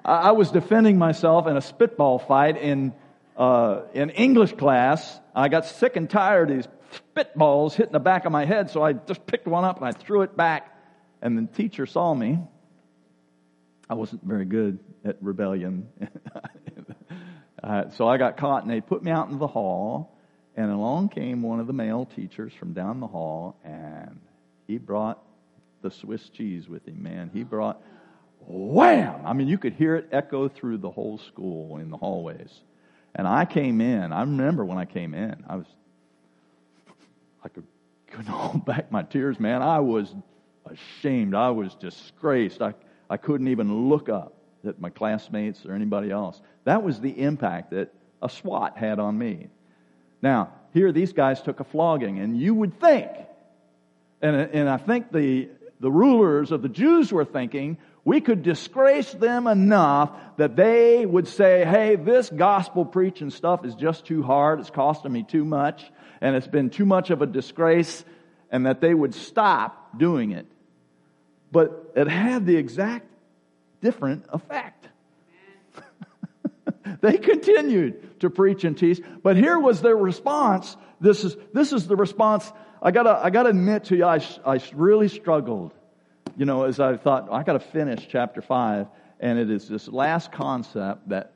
I, 0.05 0.13
I 0.13 0.31
was 0.33 0.51
defending 0.51 0.99
myself 0.99 1.47
in 1.47 1.57
a 1.57 1.61
spitball 1.61 2.19
fight 2.19 2.57
in, 2.57 2.93
uh, 3.37 3.83
in 3.95 4.11
English 4.11 4.53
class. 4.53 5.21
I 5.35 5.49
got 5.49 5.67
sick 5.67 5.97
and 5.97 6.09
tired 6.09 6.51
of 6.51 6.57
these 6.57 6.69
spitballs 7.17 7.75
hitting 7.75 7.93
the 7.93 8.01
back 8.01 8.27
of 8.27 8.33
my 8.33 8.45
head, 8.45 8.71
so 8.71 8.83
I 8.83 8.93
just 8.93 9.27
picked 9.27 9.47
one 9.47 9.65
up 9.65 9.79
and 9.79 9.87
I 9.87 9.93
threw 9.93 10.23
it 10.23 10.37
back. 10.37 10.69
And 11.21 11.39
the 11.39 11.53
teacher 11.53 11.87
saw 11.87 12.15
me. 12.15 12.39
I 13.89 13.95
wasn't 13.95 14.25
very 14.25 14.45
good 14.45 14.79
at 15.05 15.17
rebellion. 15.21 15.89
uh, 17.63 17.91
so 17.91 18.09
I 18.09 18.17
got 18.17 18.37
caught, 18.37 18.63
and 18.63 18.71
they 18.71 18.81
put 18.81 19.03
me 19.03 19.11
out 19.11 19.29
in 19.29 19.39
the 19.39 19.47
hall. 19.47 20.17
And 20.57 20.71
along 20.71 21.11
came 21.11 21.43
one 21.43 21.61
of 21.61 21.67
the 21.67 21.73
male 21.73 22.05
teachers 22.05 22.53
from 22.53 22.73
down 22.73 23.01
the 23.01 23.07
hall, 23.07 23.57
and 23.65 24.21
he 24.73 24.79
brought 24.79 25.23
the 25.83 25.91
Swiss 25.91 26.31
cheese 26.31 26.67
with 26.67 26.89
him, 26.89 27.03
man. 27.03 27.31
He 27.35 27.45
brought, 27.45 27.83
wham! 28.47 29.21
I 29.27 29.35
mean, 29.35 29.47
you 29.47 29.59
could 29.59 29.75
hear 29.75 29.97
it 29.97 30.09
echo 30.11 30.49
through 30.49 30.79
the 30.79 30.91
whole 30.91 31.19
school 31.19 31.77
in 31.77 31.91
the 31.91 31.99
hallways. 31.99 32.51
And 33.15 33.29
I 33.29 33.45
came 33.45 33.83
in. 33.83 34.15
I 34.15 34.21
remember 34.23 34.65
when 34.65 34.79
I 34.79 34.87
came 34.87 35.13
in, 35.13 35.45
I 35.47 35.57
was, 35.57 35.67
I 37.45 37.49
could, 37.49 37.67
couldn't 38.07 38.27
hold 38.33 38.65
back 38.65 38.91
my 38.91 39.03
tears, 39.03 39.39
man. 39.39 39.61
I 39.61 39.81
was 39.81 40.15
ashamed. 40.65 41.35
I 41.35 41.51
was 41.51 41.75
disgraced. 41.75 42.63
I, 42.63 42.73
I 43.11 43.19
couldn't 43.19 43.49
even 43.49 43.91
look 43.91 44.09
up 44.09 44.33
at 44.67 44.81
my 44.81 44.89
classmates 44.89 45.67
or 45.67 45.75
anybody 45.75 46.11
else. 46.11 46.41
That 46.65 46.83
was 46.83 46.99
the 46.99 47.11
impact 47.11 47.73
that 47.73 47.93
a 48.23 48.31
SWAT 48.31 48.79
had 48.79 48.99
on 48.99 49.19
me. 49.19 49.49
Now, 50.23 50.55
here 50.73 50.93
these 50.93 51.13
guys 51.13 51.43
took 51.43 51.61
a 51.61 51.65
flogging, 51.65 52.21
and 52.21 52.35
you 52.39 52.55
would 52.55 52.81
think, 52.81 53.11
and, 54.23 54.37
and 54.37 54.69
I 54.69 54.77
think 54.77 55.11
the, 55.11 55.49
the 55.81 55.91
rulers 55.91 56.53
of 56.53 56.63
the 56.63 56.69
Jews 56.69 57.13
were 57.13 57.25
thinking, 57.25 57.77
we 58.05 58.21
could 58.21 58.43
disgrace 58.43 59.13
them 59.13 59.47
enough 59.47 60.13
that 60.37 60.57
they 60.57 61.05
would 61.05 61.29
say, 61.29 61.65
hey, 61.65 61.97
this 61.97 62.31
gospel 62.31 62.85
preaching 62.85 63.31
stuff 63.31 63.65
is 63.65 63.75
just 63.75 64.07
too 64.07 64.23
hard, 64.23 64.61
it's 64.61 64.71
costing 64.71 65.13
me 65.13 65.25
too 65.25 65.45
much, 65.45 65.85
and 66.21 66.37
it's 66.37 66.47
been 66.47 66.71
too 66.71 66.85
much 66.85 67.11
of 67.11 67.21
a 67.21 67.27
disgrace, 67.27 68.05
and 68.51 68.67
that 68.67 68.81
they 68.81 68.95
would 68.95 69.15
stop 69.15 69.99
doing 69.99 70.33
it. 70.33 70.47
But 71.51 71.93
it 71.97 72.09
had 72.09 72.47
the 72.47 72.57
exact 72.57 73.07
different 73.81 74.25
effect. 74.31 74.89
they 77.01 77.19
continued 77.19 78.21
to 78.21 78.31
preach 78.31 78.65
and 78.65 78.79
teach, 78.79 79.01
but 79.23 79.37
here 79.37 79.59
was 79.59 79.81
their 79.81 79.97
response. 79.97 80.77
This 81.01 81.25
is, 81.25 81.37
this 81.53 81.73
is 81.73 81.87
the 81.87 81.97
response. 81.97 82.51
I 82.85 82.91
gotta, 82.91 83.21
I 83.23 83.31
gotta 83.31 83.51
admit 83.51 83.85
to 83.85 83.97
you, 83.97 84.05
I, 84.05 84.21
I 84.45 84.61
really 84.75 85.07
struggled, 85.07 85.73
you 86.37 86.45
know, 86.45 86.65
as 86.65 86.81
I 86.81 86.97
thought, 86.97 87.29
I 87.31 87.45
gotta 87.45 87.61
finish 87.61 88.09
chapter 88.09 88.43
5, 88.43 88.89
and 89.21 89.39
it 89.39 89.51
is 89.51 89.69
this 89.69 89.87
last 89.87 90.33
concept 90.33 91.09
that 91.11 91.33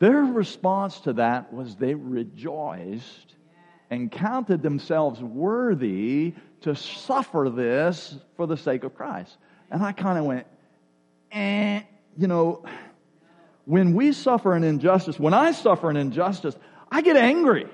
their 0.00 0.22
response 0.22 1.00
to 1.00 1.14
that 1.14 1.50
was 1.50 1.76
they 1.76 1.94
rejoiced 1.94 3.36
and 3.88 4.12
counted 4.12 4.62
themselves 4.62 5.22
worthy 5.22 6.34
to 6.60 6.76
suffer 6.76 7.50
this 7.54 8.18
for 8.36 8.46
the 8.46 8.56
sake 8.56 8.84
of 8.84 8.94
Christ. 8.94 9.38
And 9.70 9.82
I 9.82 9.92
kind 9.92 10.18
of 10.18 10.26
went, 10.26 10.46
eh, 11.32 11.82
you 12.18 12.26
know, 12.26 12.64
when 13.64 13.94
we 13.94 14.12
suffer 14.12 14.54
an 14.54 14.62
injustice, 14.62 15.18
when 15.18 15.32
I 15.32 15.52
suffer 15.52 15.88
an 15.88 15.96
injustice, 15.96 16.54
I 16.90 17.00
get 17.00 17.16
angry. 17.16 17.66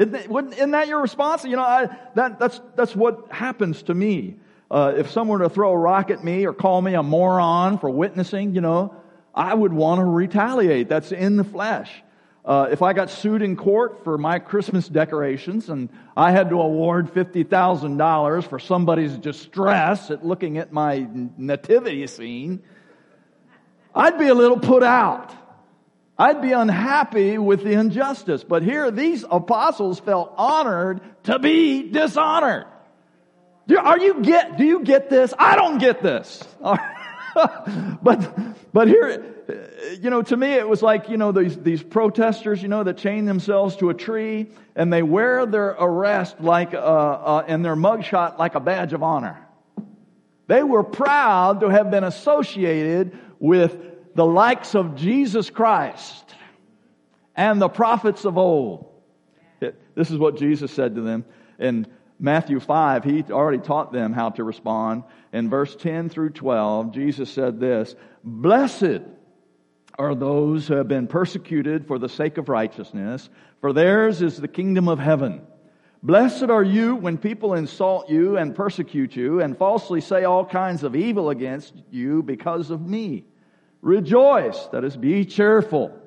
Isn't 0.00 0.70
that 0.70 0.88
your 0.88 1.02
response? 1.02 1.44
You 1.44 1.56
know, 1.56 1.62
I, 1.62 1.88
that, 2.14 2.38
that's, 2.38 2.60
that's 2.74 2.96
what 2.96 3.30
happens 3.30 3.82
to 3.84 3.94
me. 3.94 4.36
Uh, 4.70 4.94
if 4.96 5.10
someone 5.10 5.40
were 5.40 5.48
to 5.48 5.54
throw 5.54 5.72
a 5.72 5.76
rock 5.76 6.10
at 6.10 6.24
me 6.24 6.46
or 6.46 6.54
call 6.54 6.80
me 6.80 6.94
a 6.94 7.02
moron 7.02 7.78
for 7.78 7.90
witnessing, 7.90 8.54
you 8.54 8.62
know, 8.62 8.94
I 9.34 9.52
would 9.52 9.72
want 9.72 9.98
to 9.98 10.04
retaliate. 10.04 10.88
That's 10.88 11.12
in 11.12 11.36
the 11.36 11.44
flesh. 11.44 11.90
Uh, 12.44 12.68
if 12.70 12.80
I 12.80 12.94
got 12.94 13.10
sued 13.10 13.42
in 13.42 13.56
court 13.56 14.02
for 14.02 14.16
my 14.16 14.38
Christmas 14.38 14.88
decorations 14.88 15.68
and 15.68 15.90
I 16.16 16.30
had 16.30 16.48
to 16.50 16.60
award 16.60 17.12
$50,000 17.12 18.48
for 18.48 18.58
somebody's 18.58 19.18
distress 19.18 20.10
at 20.10 20.24
looking 20.24 20.56
at 20.56 20.72
my 20.72 21.06
nativity 21.36 22.06
scene, 22.06 22.62
I'd 23.94 24.18
be 24.18 24.28
a 24.28 24.34
little 24.34 24.58
put 24.58 24.82
out. 24.82 25.34
I'd 26.20 26.42
be 26.42 26.52
unhappy 26.52 27.38
with 27.38 27.64
the 27.64 27.72
injustice. 27.72 28.44
But 28.44 28.62
here, 28.62 28.90
these 28.90 29.24
apostles 29.30 30.00
felt 30.00 30.34
honored 30.36 31.00
to 31.22 31.38
be 31.38 31.90
dishonored. 31.90 32.66
Do, 33.66 33.78
are 33.78 33.98
you 33.98 34.20
get, 34.20 34.58
do 34.58 34.64
you 34.66 34.84
get 34.84 35.08
this? 35.08 35.32
I 35.38 35.56
don't 35.56 35.78
get 35.78 36.02
this. 36.02 36.46
but, 38.02 38.36
but 38.70 38.88
here, 38.88 39.34
you 39.98 40.10
know, 40.10 40.20
to 40.20 40.36
me 40.36 40.52
it 40.52 40.68
was 40.68 40.82
like, 40.82 41.08
you 41.08 41.16
know, 41.16 41.32
these, 41.32 41.56
these 41.56 41.82
protesters, 41.82 42.60
you 42.60 42.68
know, 42.68 42.84
that 42.84 42.98
chain 42.98 43.24
themselves 43.24 43.76
to 43.76 43.88
a 43.88 43.94
tree 43.94 44.48
and 44.76 44.92
they 44.92 45.02
wear 45.02 45.46
their 45.46 45.68
arrest 45.70 46.38
like, 46.38 46.74
uh, 46.74 46.76
uh, 46.76 47.44
and 47.48 47.64
their 47.64 47.76
mugshot 47.76 48.38
like 48.38 48.56
a 48.56 48.60
badge 48.60 48.92
of 48.92 49.02
honor. 49.02 49.38
They 50.48 50.62
were 50.62 50.84
proud 50.84 51.60
to 51.60 51.70
have 51.70 51.90
been 51.90 52.04
associated 52.04 53.18
with 53.38 53.89
the 54.14 54.26
likes 54.26 54.74
of 54.74 54.96
Jesus 54.96 55.50
Christ 55.50 56.34
and 57.36 57.60
the 57.60 57.68
prophets 57.68 58.24
of 58.24 58.38
old. 58.38 58.86
This 59.94 60.10
is 60.10 60.18
what 60.18 60.36
Jesus 60.36 60.72
said 60.72 60.94
to 60.94 61.00
them 61.02 61.24
in 61.58 61.86
Matthew 62.18 62.60
5. 62.60 63.04
He 63.04 63.24
already 63.30 63.58
taught 63.58 63.92
them 63.92 64.12
how 64.12 64.30
to 64.30 64.44
respond. 64.44 65.04
In 65.32 65.50
verse 65.50 65.74
10 65.76 66.08
through 66.08 66.30
12, 66.30 66.92
Jesus 66.92 67.30
said 67.30 67.60
this, 67.60 67.94
Blessed 68.24 69.02
are 69.98 70.14
those 70.14 70.66
who 70.66 70.74
have 70.74 70.88
been 70.88 71.06
persecuted 71.06 71.86
for 71.86 71.98
the 71.98 72.08
sake 72.08 72.38
of 72.38 72.48
righteousness, 72.48 73.28
for 73.60 73.72
theirs 73.72 74.22
is 74.22 74.38
the 74.38 74.48
kingdom 74.48 74.88
of 74.88 74.98
heaven. 74.98 75.42
Blessed 76.02 76.44
are 76.44 76.64
you 76.64 76.96
when 76.96 77.18
people 77.18 77.52
insult 77.54 78.08
you 78.08 78.38
and 78.38 78.54
persecute 78.54 79.14
you 79.14 79.40
and 79.40 79.58
falsely 79.58 80.00
say 80.00 80.24
all 80.24 80.46
kinds 80.46 80.82
of 80.82 80.96
evil 80.96 81.28
against 81.28 81.74
you 81.90 82.22
because 82.22 82.70
of 82.70 82.80
me. 82.80 83.24
Rejoice, 83.82 84.66
that 84.72 84.84
is, 84.84 84.96
be 84.96 85.24
cheerful, 85.24 85.98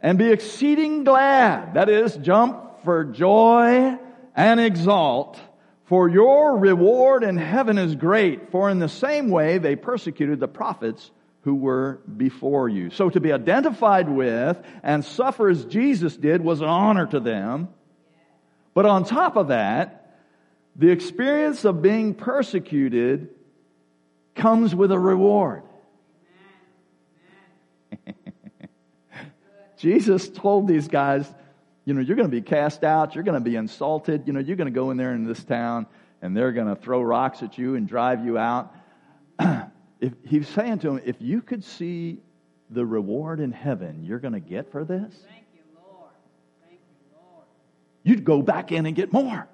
and 0.00 0.18
be 0.18 0.30
exceeding 0.30 1.04
glad, 1.04 1.74
that 1.74 1.88
is, 1.88 2.16
jump 2.16 2.84
for 2.84 3.04
joy 3.04 3.98
and 4.36 4.60
exalt, 4.60 5.38
for 5.86 6.08
your 6.08 6.58
reward 6.58 7.24
in 7.24 7.36
heaven 7.36 7.78
is 7.78 7.94
great, 7.94 8.50
for 8.50 8.68
in 8.68 8.78
the 8.78 8.88
same 8.88 9.30
way 9.30 9.58
they 9.58 9.74
persecuted 9.74 10.38
the 10.38 10.48
prophets 10.48 11.10
who 11.42 11.54
were 11.54 12.00
before 12.16 12.68
you. 12.68 12.90
So 12.90 13.08
to 13.08 13.20
be 13.20 13.32
identified 13.32 14.08
with 14.08 14.60
and 14.82 15.02
suffer 15.04 15.48
as 15.48 15.64
Jesus 15.64 16.16
did 16.16 16.42
was 16.42 16.60
an 16.60 16.68
honor 16.68 17.06
to 17.06 17.20
them. 17.20 17.68
But 18.74 18.84
on 18.84 19.04
top 19.04 19.36
of 19.36 19.48
that, 19.48 20.20
the 20.76 20.90
experience 20.90 21.64
of 21.64 21.80
being 21.80 22.14
persecuted 22.14 23.30
comes 24.34 24.74
with 24.74 24.92
a 24.92 24.98
reward. 24.98 25.62
Jesus 29.78 30.28
told 30.28 30.66
these 30.66 30.88
guys, 30.88 31.32
you 31.84 31.94
know, 31.94 32.00
you're 32.00 32.16
going 32.16 32.28
to 32.28 32.36
be 32.36 32.42
cast 32.42 32.84
out, 32.84 33.14
you're 33.14 33.24
going 33.24 33.42
to 33.42 33.50
be 33.50 33.56
insulted, 33.56 34.26
you 34.26 34.32
know, 34.32 34.40
you're 34.40 34.56
going 34.56 34.66
to 34.66 34.74
go 34.74 34.90
in 34.90 34.96
there 34.96 35.14
in 35.14 35.24
this 35.24 35.42
town 35.42 35.86
and 36.20 36.36
they're 36.36 36.52
going 36.52 36.66
to 36.66 36.76
throw 36.76 37.00
rocks 37.00 37.42
at 37.42 37.56
you 37.56 37.76
and 37.76 37.88
drive 37.88 38.24
you 38.24 38.36
out. 38.36 38.74
if 40.00 40.12
he's 40.26 40.48
saying 40.48 40.80
to 40.80 40.88
them, 40.88 41.00
if 41.04 41.16
you 41.20 41.40
could 41.40 41.64
see 41.64 42.18
the 42.70 42.84
reward 42.84 43.40
in 43.40 43.50
heaven 43.50 44.04
you're 44.04 44.18
going 44.18 44.34
to 44.34 44.40
get 44.40 44.70
for 44.70 44.84
this, 44.84 45.14
Thank 45.30 45.46
you, 45.54 45.62
Lord. 45.74 46.10
Thank 46.66 46.80
you, 46.80 47.16
Lord. 47.16 47.44
you'd 48.02 48.24
go 48.24 48.42
back 48.42 48.72
in 48.72 48.84
and 48.84 48.94
get 48.94 49.12
more. 49.12 49.48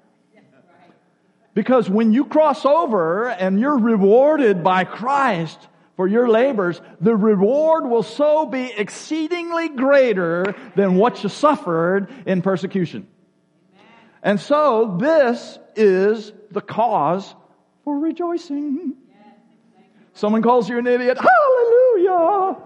Because 1.53 1.89
when 1.89 2.11
you 2.11 2.25
cross 2.25 2.65
over 2.65 3.29
and 3.29 3.59
you're 3.61 3.77
rewarded 3.77 4.61
by 4.61 4.83
Christ 4.83 5.69
for 5.95 6.07
your 6.07 6.27
labors, 6.27 6.81
the 6.99 7.15
reward 7.15 7.85
will 7.85 8.03
so 8.03 8.45
be 8.45 8.71
exceedingly 8.75 9.69
greater 9.69 10.55
than 10.75 10.95
what 10.95 11.23
you 11.23 11.29
suffered 11.29 12.09
in 12.25 12.41
persecution. 12.41 13.07
And 14.21 14.39
so 14.39 14.97
this 14.99 15.57
is 15.75 16.33
the 16.51 16.61
cause 16.61 17.33
for 17.83 17.97
rejoicing. 17.99 18.95
Someone 20.13 20.41
calls 20.41 20.67
you 20.69 20.77
an 20.79 20.87
idiot. 20.87 21.17
Hallelujah. 21.17 22.57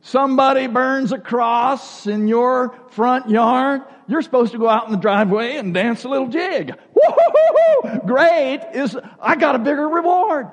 Somebody 0.00 0.68
burns 0.68 1.12
a 1.12 1.18
cross 1.18 2.06
in 2.06 2.28
your 2.28 2.74
front 2.90 3.28
yard. 3.28 3.82
You're 4.06 4.22
supposed 4.22 4.52
to 4.52 4.58
go 4.58 4.68
out 4.68 4.86
in 4.86 4.92
the 4.92 4.98
driveway 4.98 5.56
and 5.56 5.74
dance 5.74 6.04
a 6.04 6.08
little 6.08 6.28
jig. 6.28 6.72
Woo-hoo-hoo-hoo. 6.94 8.06
Great 8.06 8.60
is, 8.74 8.96
I 9.20 9.36
got 9.36 9.54
a 9.56 9.58
bigger 9.58 9.88
reward. 9.88 10.48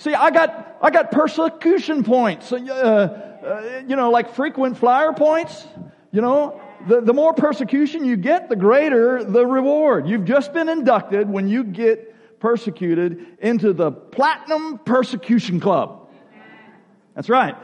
See, 0.00 0.14
I 0.14 0.30
got, 0.30 0.78
I 0.80 0.88
got 0.88 1.10
persecution 1.10 2.04
points, 2.04 2.50
uh, 2.50 2.56
uh, 2.56 3.82
you 3.86 3.96
know, 3.96 4.10
like 4.10 4.34
frequent 4.34 4.78
flyer 4.78 5.12
points. 5.12 5.66
You 6.10 6.22
know, 6.22 6.58
the, 6.88 7.02
the 7.02 7.12
more 7.12 7.34
persecution 7.34 8.06
you 8.06 8.16
get, 8.16 8.48
the 8.48 8.56
greater 8.56 9.22
the 9.22 9.46
reward. 9.46 10.08
You've 10.08 10.24
just 10.24 10.54
been 10.54 10.70
inducted 10.70 11.28
when 11.28 11.48
you 11.48 11.64
get 11.64 12.40
persecuted 12.40 13.26
into 13.40 13.74
the 13.74 13.92
Platinum 13.92 14.78
Persecution 14.78 15.60
Club. 15.60 16.08
That's 17.14 17.28
right. 17.28 17.54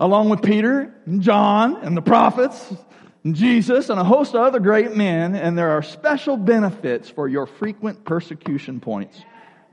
Along 0.00 0.30
with 0.30 0.42
Peter 0.42 0.92
and 1.06 1.22
John 1.22 1.76
and 1.76 1.96
the 1.96 2.02
prophets, 2.02 2.74
and 3.22 3.36
Jesus, 3.36 3.90
and 3.90 4.00
a 4.00 4.04
host 4.04 4.34
of 4.34 4.40
other 4.40 4.58
great 4.58 4.96
men, 4.96 5.36
and 5.36 5.56
there 5.56 5.70
are 5.70 5.82
special 5.82 6.36
benefits 6.36 7.08
for 7.08 7.28
your 7.28 7.46
frequent 7.46 8.04
persecution 8.04 8.80
points. 8.80 9.22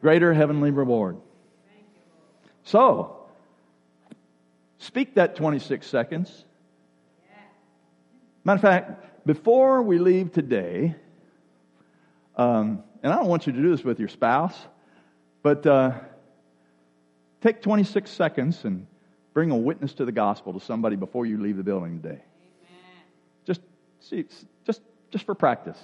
Greater 0.01 0.31
heavenly 0.31 0.69
reward. 0.69 1.17
So, 2.63 3.17
speak 4.79 5.15
that 5.15 5.35
26 5.35 5.85
seconds. 5.87 6.45
Matter 8.43 8.55
of 8.55 8.61
fact, 8.61 9.25
before 9.25 9.83
we 9.83 9.99
leave 9.99 10.31
today, 10.31 10.95
um, 12.35 12.83
and 13.03 13.13
I 13.13 13.17
don't 13.17 13.27
want 13.27 13.45
you 13.45 13.53
to 13.53 13.61
do 13.61 13.69
this 13.75 13.83
with 13.83 13.99
your 13.99 14.09
spouse, 14.09 14.55
but 15.43 15.65
uh, 15.65 15.91
take 17.41 17.61
26 17.61 18.09
seconds 18.09 18.63
and 18.63 18.87
bring 19.33 19.51
a 19.51 19.57
witness 19.57 19.93
to 19.95 20.05
the 20.05 20.11
gospel 20.11 20.53
to 20.53 20.59
somebody 20.59 20.95
before 20.95 21.25
you 21.25 21.39
leave 21.39 21.57
the 21.57 21.63
building 21.63 22.01
today. 22.01 22.21
Just 23.45 23.61
see, 24.01 24.25
just 24.65 24.81
just 25.11 25.25
for 25.25 25.35
practice. 25.35 25.79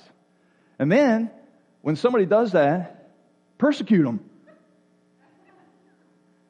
And 0.80 0.92
then, 0.92 1.30
when 1.82 1.96
somebody 1.96 2.26
does 2.26 2.52
that, 2.54 3.10
persecute 3.58 4.04
them. 4.04 4.20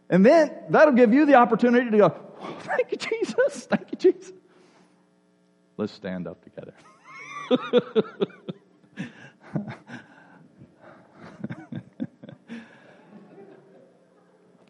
And 0.10 0.26
then 0.26 0.52
that'll 0.70 0.94
give 0.94 1.14
you 1.14 1.26
the 1.26 1.36
opportunity 1.36 1.92
to 1.92 1.98
go, 1.98 2.10
thank 2.62 2.92
you, 2.92 2.98
Jesus. 2.98 3.66
Thank 3.66 3.92
you, 3.92 3.98
Jesus. 3.98 4.34
Let's 5.76 5.94
stand 5.94 6.28
up 6.28 6.44
together. 6.44 6.74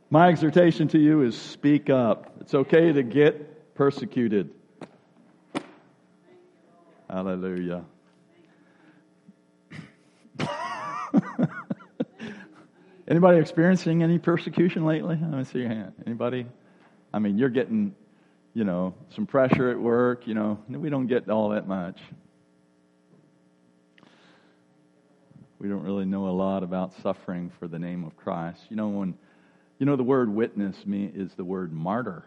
My 0.10 0.30
exhortation 0.30 0.88
to 0.89 0.97
you 0.97 1.21
is 1.21 1.38
speak 1.38 1.89
up. 1.89 2.32
It's 2.41 2.54
okay 2.54 2.93
to 2.93 3.04
get 3.04 3.76
persecuted. 3.76 4.52
Hallelujah. 7.10 7.84
Anybody 13.09 13.39
experiencing 13.39 14.03
any 14.03 14.19
persecution 14.19 14.85
lately? 14.85 15.17
Let 15.21 15.31
me 15.31 15.43
see 15.45 15.59
your 15.59 15.69
hand. 15.69 15.93
Anybody? 16.05 16.45
I 17.13 17.19
mean, 17.19 17.37
you're 17.37 17.49
getting, 17.49 17.95
you 18.53 18.65
know, 18.65 18.93
some 19.15 19.25
pressure 19.25 19.71
at 19.71 19.79
work. 19.79 20.27
You 20.27 20.33
know, 20.33 20.59
we 20.67 20.89
don't 20.89 21.07
get 21.07 21.29
all 21.29 21.49
that 21.49 21.67
much. 21.67 21.99
We 25.59 25.69
don't 25.69 25.83
really 25.83 26.05
know 26.05 26.27
a 26.27 26.35
lot 26.35 26.63
about 26.63 26.93
suffering 27.01 27.49
for 27.59 27.67
the 27.67 27.79
name 27.79 28.03
of 28.03 28.15
Christ. 28.17 28.59
You 28.69 28.75
know, 28.75 28.89
when 28.89 29.15
you 29.79 29.85
know 29.85 29.95
the 29.95 30.03
word 30.03 30.29
witness 30.29 30.75
is 30.85 31.33
the 31.35 31.45
word 31.45 31.71
martyr. 31.71 32.25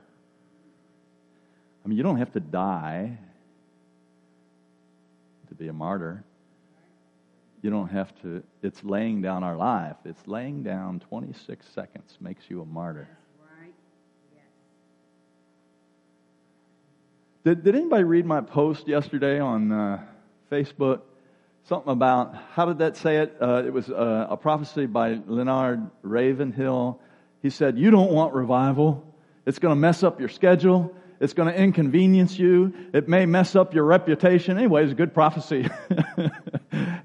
I 1.85 1.89
mean, 1.89 1.97
you 1.97 2.03
don't 2.03 2.19
have 2.19 2.33
to 2.33 2.41
die 2.41 3.19
to 5.49 5.55
be 5.55 5.69
a 5.69 5.73
martyr. 5.73 6.25
You 7.63 7.71
don't 7.71 7.89
have 7.89 8.15
to, 8.23 8.43
it's 8.63 8.83
laying 8.83 9.21
down 9.21 9.45
our 9.45 9.57
life. 9.57 9.97
It's 10.05 10.27
laying 10.27 10.63
down 10.63 11.01
26 11.01 11.67
seconds 11.75 12.17
makes 12.21 12.45
you 12.49 12.63
a 12.63 12.65
martyr. 12.65 13.09
Did, 17.43 17.65
did 17.65 17.75
anybody 17.75 18.05
read 18.05 18.27
my 18.27 18.43
post 18.43 18.87
yesterday 18.87 19.41
on 19.41 19.73
uh, 19.73 20.03
Facebook? 20.53 21.01
Something 21.65 21.93
about, 21.93 22.35
how 22.53 22.67
did 22.67 22.79
that 22.79 22.99
say 22.99 23.19
it? 23.19 23.35
Uh, 23.41 23.63
it 23.65 23.73
was 23.73 23.89
uh, 23.89 24.27
a 24.29 24.37
prophecy 24.37 24.85
by 24.85 25.21
Leonard 25.27 25.91
Ravenhill. 26.03 27.01
He 27.41 27.49
said, 27.49 27.79
You 27.79 27.91
don't 27.91 28.13
want 28.13 28.35
revival. 28.35 29.07
It's 29.47 29.59
going 29.59 29.73
to 29.73 29.81
mess 29.81 30.03
up 30.03 30.21
your 30.21 30.29
schedule. 30.29 30.95
It's 31.19 31.33
going 31.33 31.53
to 31.53 31.59
inconvenience 31.59 32.39
you. 32.39 32.75
It 32.93 33.09
may 33.09 33.25
mess 33.25 33.57
up 33.57 33.75
your 33.75 33.85
reputation. 33.85 34.59
Anyway, 34.59 34.85
it's 34.85 34.93
a 34.93 34.95
good 34.95 35.15
prophecy. 35.15 35.69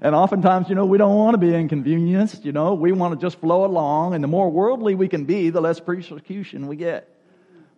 and 0.06 0.14
oftentimes, 0.14 0.68
you 0.68 0.76
know, 0.76 0.86
we 0.86 0.98
don't 0.98 1.16
want 1.16 1.34
to 1.34 1.38
be 1.38 1.52
inconvenienced. 1.52 2.44
You 2.44 2.52
know, 2.52 2.74
we 2.74 2.92
want 2.92 3.18
to 3.18 3.20
just 3.20 3.40
flow 3.40 3.64
along. 3.64 4.14
And 4.14 4.22
the 4.22 4.28
more 4.28 4.48
worldly 4.48 4.94
we 4.94 5.08
can 5.08 5.24
be, 5.24 5.50
the 5.50 5.60
less 5.60 5.80
persecution 5.80 6.68
we 6.68 6.76
get. 6.76 7.08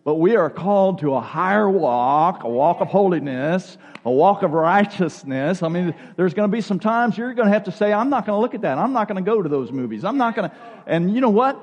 But 0.03 0.13
we 0.17 0.35
are 0.35 0.51
called 0.51 0.99
to 0.99 1.15
a 1.15 1.21
higher 1.21 1.67
walk, 1.67 2.43
a 2.43 2.47
walk 2.47 2.81
of 2.81 2.87
holiness, 2.87 3.79
a 4.05 4.11
walk 4.11 4.43
of 4.43 4.53
righteousness. 4.53 5.63
I 5.63 5.69
mean, 5.69 5.95
there's 6.17 6.35
going 6.35 6.47
to 6.47 6.55
be 6.55 6.61
some 6.61 6.79
times 6.79 7.17
you're 7.17 7.33
going 7.33 7.47
to 7.47 7.51
have 7.51 7.63
to 7.63 7.71
say, 7.71 7.91
I'm 7.91 8.11
not 8.11 8.27
going 8.27 8.37
to 8.37 8.41
look 8.41 8.53
at 8.53 8.61
that. 8.61 8.77
I'm 8.77 8.93
not 8.93 9.07
going 9.07 9.23
to 9.23 9.27
go 9.27 9.41
to 9.41 9.49
those 9.49 9.71
movies. 9.71 10.05
I'm 10.05 10.17
not 10.17 10.35
going 10.35 10.51
to. 10.51 10.55
And 10.85 11.11
you 11.15 11.21
know 11.21 11.31
what? 11.31 11.59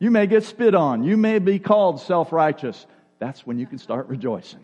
You 0.00 0.10
may 0.10 0.26
get 0.26 0.44
spit 0.44 0.74
on. 0.74 1.04
You 1.04 1.16
may 1.16 1.38
be 1.38 1.58
called 1.58 1.98
self 1.98 2.30
righteous 2.30 2.86
that's 3.18 3.46
when 3.46 3.58
you 3.58 3.66
can 3.66 3.78
start 3.78 4.08
rejoicing. 4.08 4.60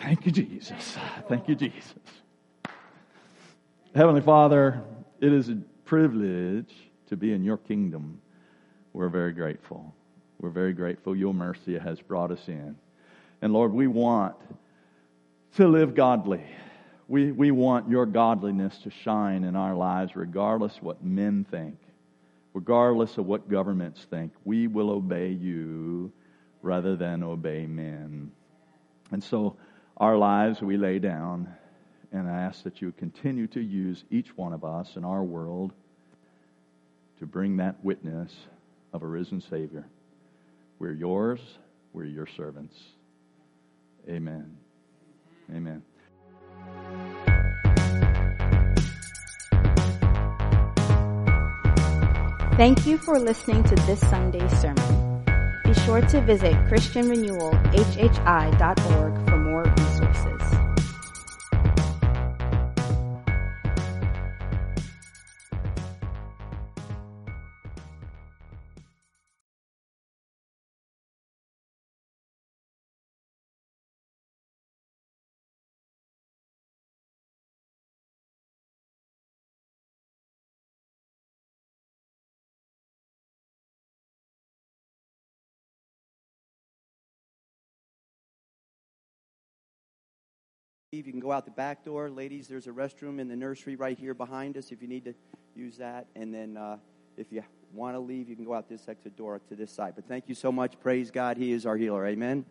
Thank 0.00 0.24
you, 0.24 0.30
Jesus. 0.30 0.96
Thank 1.28 1.48
you, 1.48 1.56
Jesus. 1.56 1.94
Heavenly 3.94 4.20
Father, 4.20 4.82
it 5.18 5.32
is 5.32 5.48
a 5.48 5.56
privilege 5.86 6.72
to 7.06 7.16
be 7.16 7.32
in 7.32 7.42
your 7.42 7.56
kingdom. 7.56 8.20
We're 8.92 9.08
very 9.08 9.32
grateful. 9.32 9.94
We're 10.38 10.50
very 10.50 10.74
grateful 10.74 11.16
your 11.16 11.32
mercy 11.32 11.78
has 11.78 11.98
brought 12.00 12.30
us 12.30 12.48
in. 12.48 12.76
And 13.40 13.52
Lord, 13.54 13.72
we 13.72 13.86
want 13.86 14.36
to 15.56 15.66
live 15.66 15.94
godly. 15.94 16.44
We, 17.08 17.32
we 17.32 17.50
want 17.50 17.88
your 17.88 18.04
godliness 18.04 18.76
to 18.84 18.90
shine 18.90 19.42
in 19.42 19.56
our 19.56 19.74
lives, 19.74 20.14
regardless 20.14 20.82
what 20.82 21.02
men 21.02 21.46
think, 21.50 21.78
regardless 22.52 23.16
of 23.16 23.24
what 23.24 23.48
governments 23.48 24.06
think. 24.10 24.32
We 24.44 24.66
will 24.66 24.90
obey 24.90 25.30
you 25.30 26.12
rather 26.60 26.94
than 26.94 27.22
obey 27.22 27.64
men. 27.64 28.32
And 29.12 29.24
so 29.24 29.56
our 29.96 30.18
lives 30.18 30.60
we 30.60 30.76
lay 30.76 30.98
down, 30.98 31.54
and 32.12 32.28
I 32.28 32.42
ask 32.42 32.62
that 32.64 32.80
you 32.80 32.92
continue 32.92 33.46
to 33.48 33.60
use 33.60 34.04
each 34.10 34.36
one 34.36 34.52
of 34.52 34.64
us 34.64 34.96
in 34.96 35.04
our 35.04 35.22
world 35.22 35.72
to 37.18 37.26
bring 37.26 37.56
that 37.56 37.84
witness 37.84 38.32
of 38.92 39.02
a 39.02 39.06
risen 39.06 39.40
Savior. 39.40 39.84
We're 40.78 40.92
yours, 40.92 41.40
we're 41.92 42.04
your 42.04 42.26
servants. 42.26 42.76
Amen. 44.08 44.56
Amen. 45.54 45.82
Thank 52.56 52.86
you 52.86 52.96
for 52.98 53.20
listening 53.20 53.62
to 53.64 53.74
this 53.86 54.00
Sunday's 54.00 54.60
sermon. 54.60 55.22
Be 55.64 55.74
sure 55.74 56.00
to 56.00 56.20
visit 56.22 56.54
ChristianRenewalHHI.org 56.68 59.28
for 59.28 59.36
more 59.36 59.62
resources. 59.62 60.37
You 90.90 91.02
can 91.02 91.20
go 91.20 91.32
out 91.32 91.44
the 91.44 91.50
back 91.50 91.84
door. 91.84 92.08
Ladies, 92.08 92.48
there's 92.48 92.66
a 92.66 92.70
restroom 92.70 93.20
in 93.20 93.28
the 93.28 93.36
nursery 93.36 93.76
right 93.76 93.98
here 93.98 94.14
behind 94.14 94.56
us 94.56 94.72
if 94.72 94.80
you 94.80 94.88
need 94.88 95.04
to 95.04 95.12
use 95.54 95.76
that. 95.76 96.06
And 96.16 96.32
then 96.32 96.56
uh, 96.56 96.78
if 97.18 97.30
you 97.30 97.42
want 97.74 97.94
to 97.94 98.00
leave, 98.00 98.26
you 98.26 98.34
can 98.34 98.46
go 98.46 98.54
out 98.54 98.70
this 98.70 98.88
exit 98.88 99.14
door 99.14 99.38
to 99.50 99.54
this 99.54 99.70
side. 99.70 99.92
But 99.96 100.08
thank 100.08 100.30
you 100.30 100.34
so 100.34 100.50
much. 100.50 100.80
Praise 100.80 101.10
God. 101.10 101.36
He 101.36 101.52
is 101.52 101.66
our 101.66 101.76
healer. 101.76 102.06
Amen. 102.06 102.46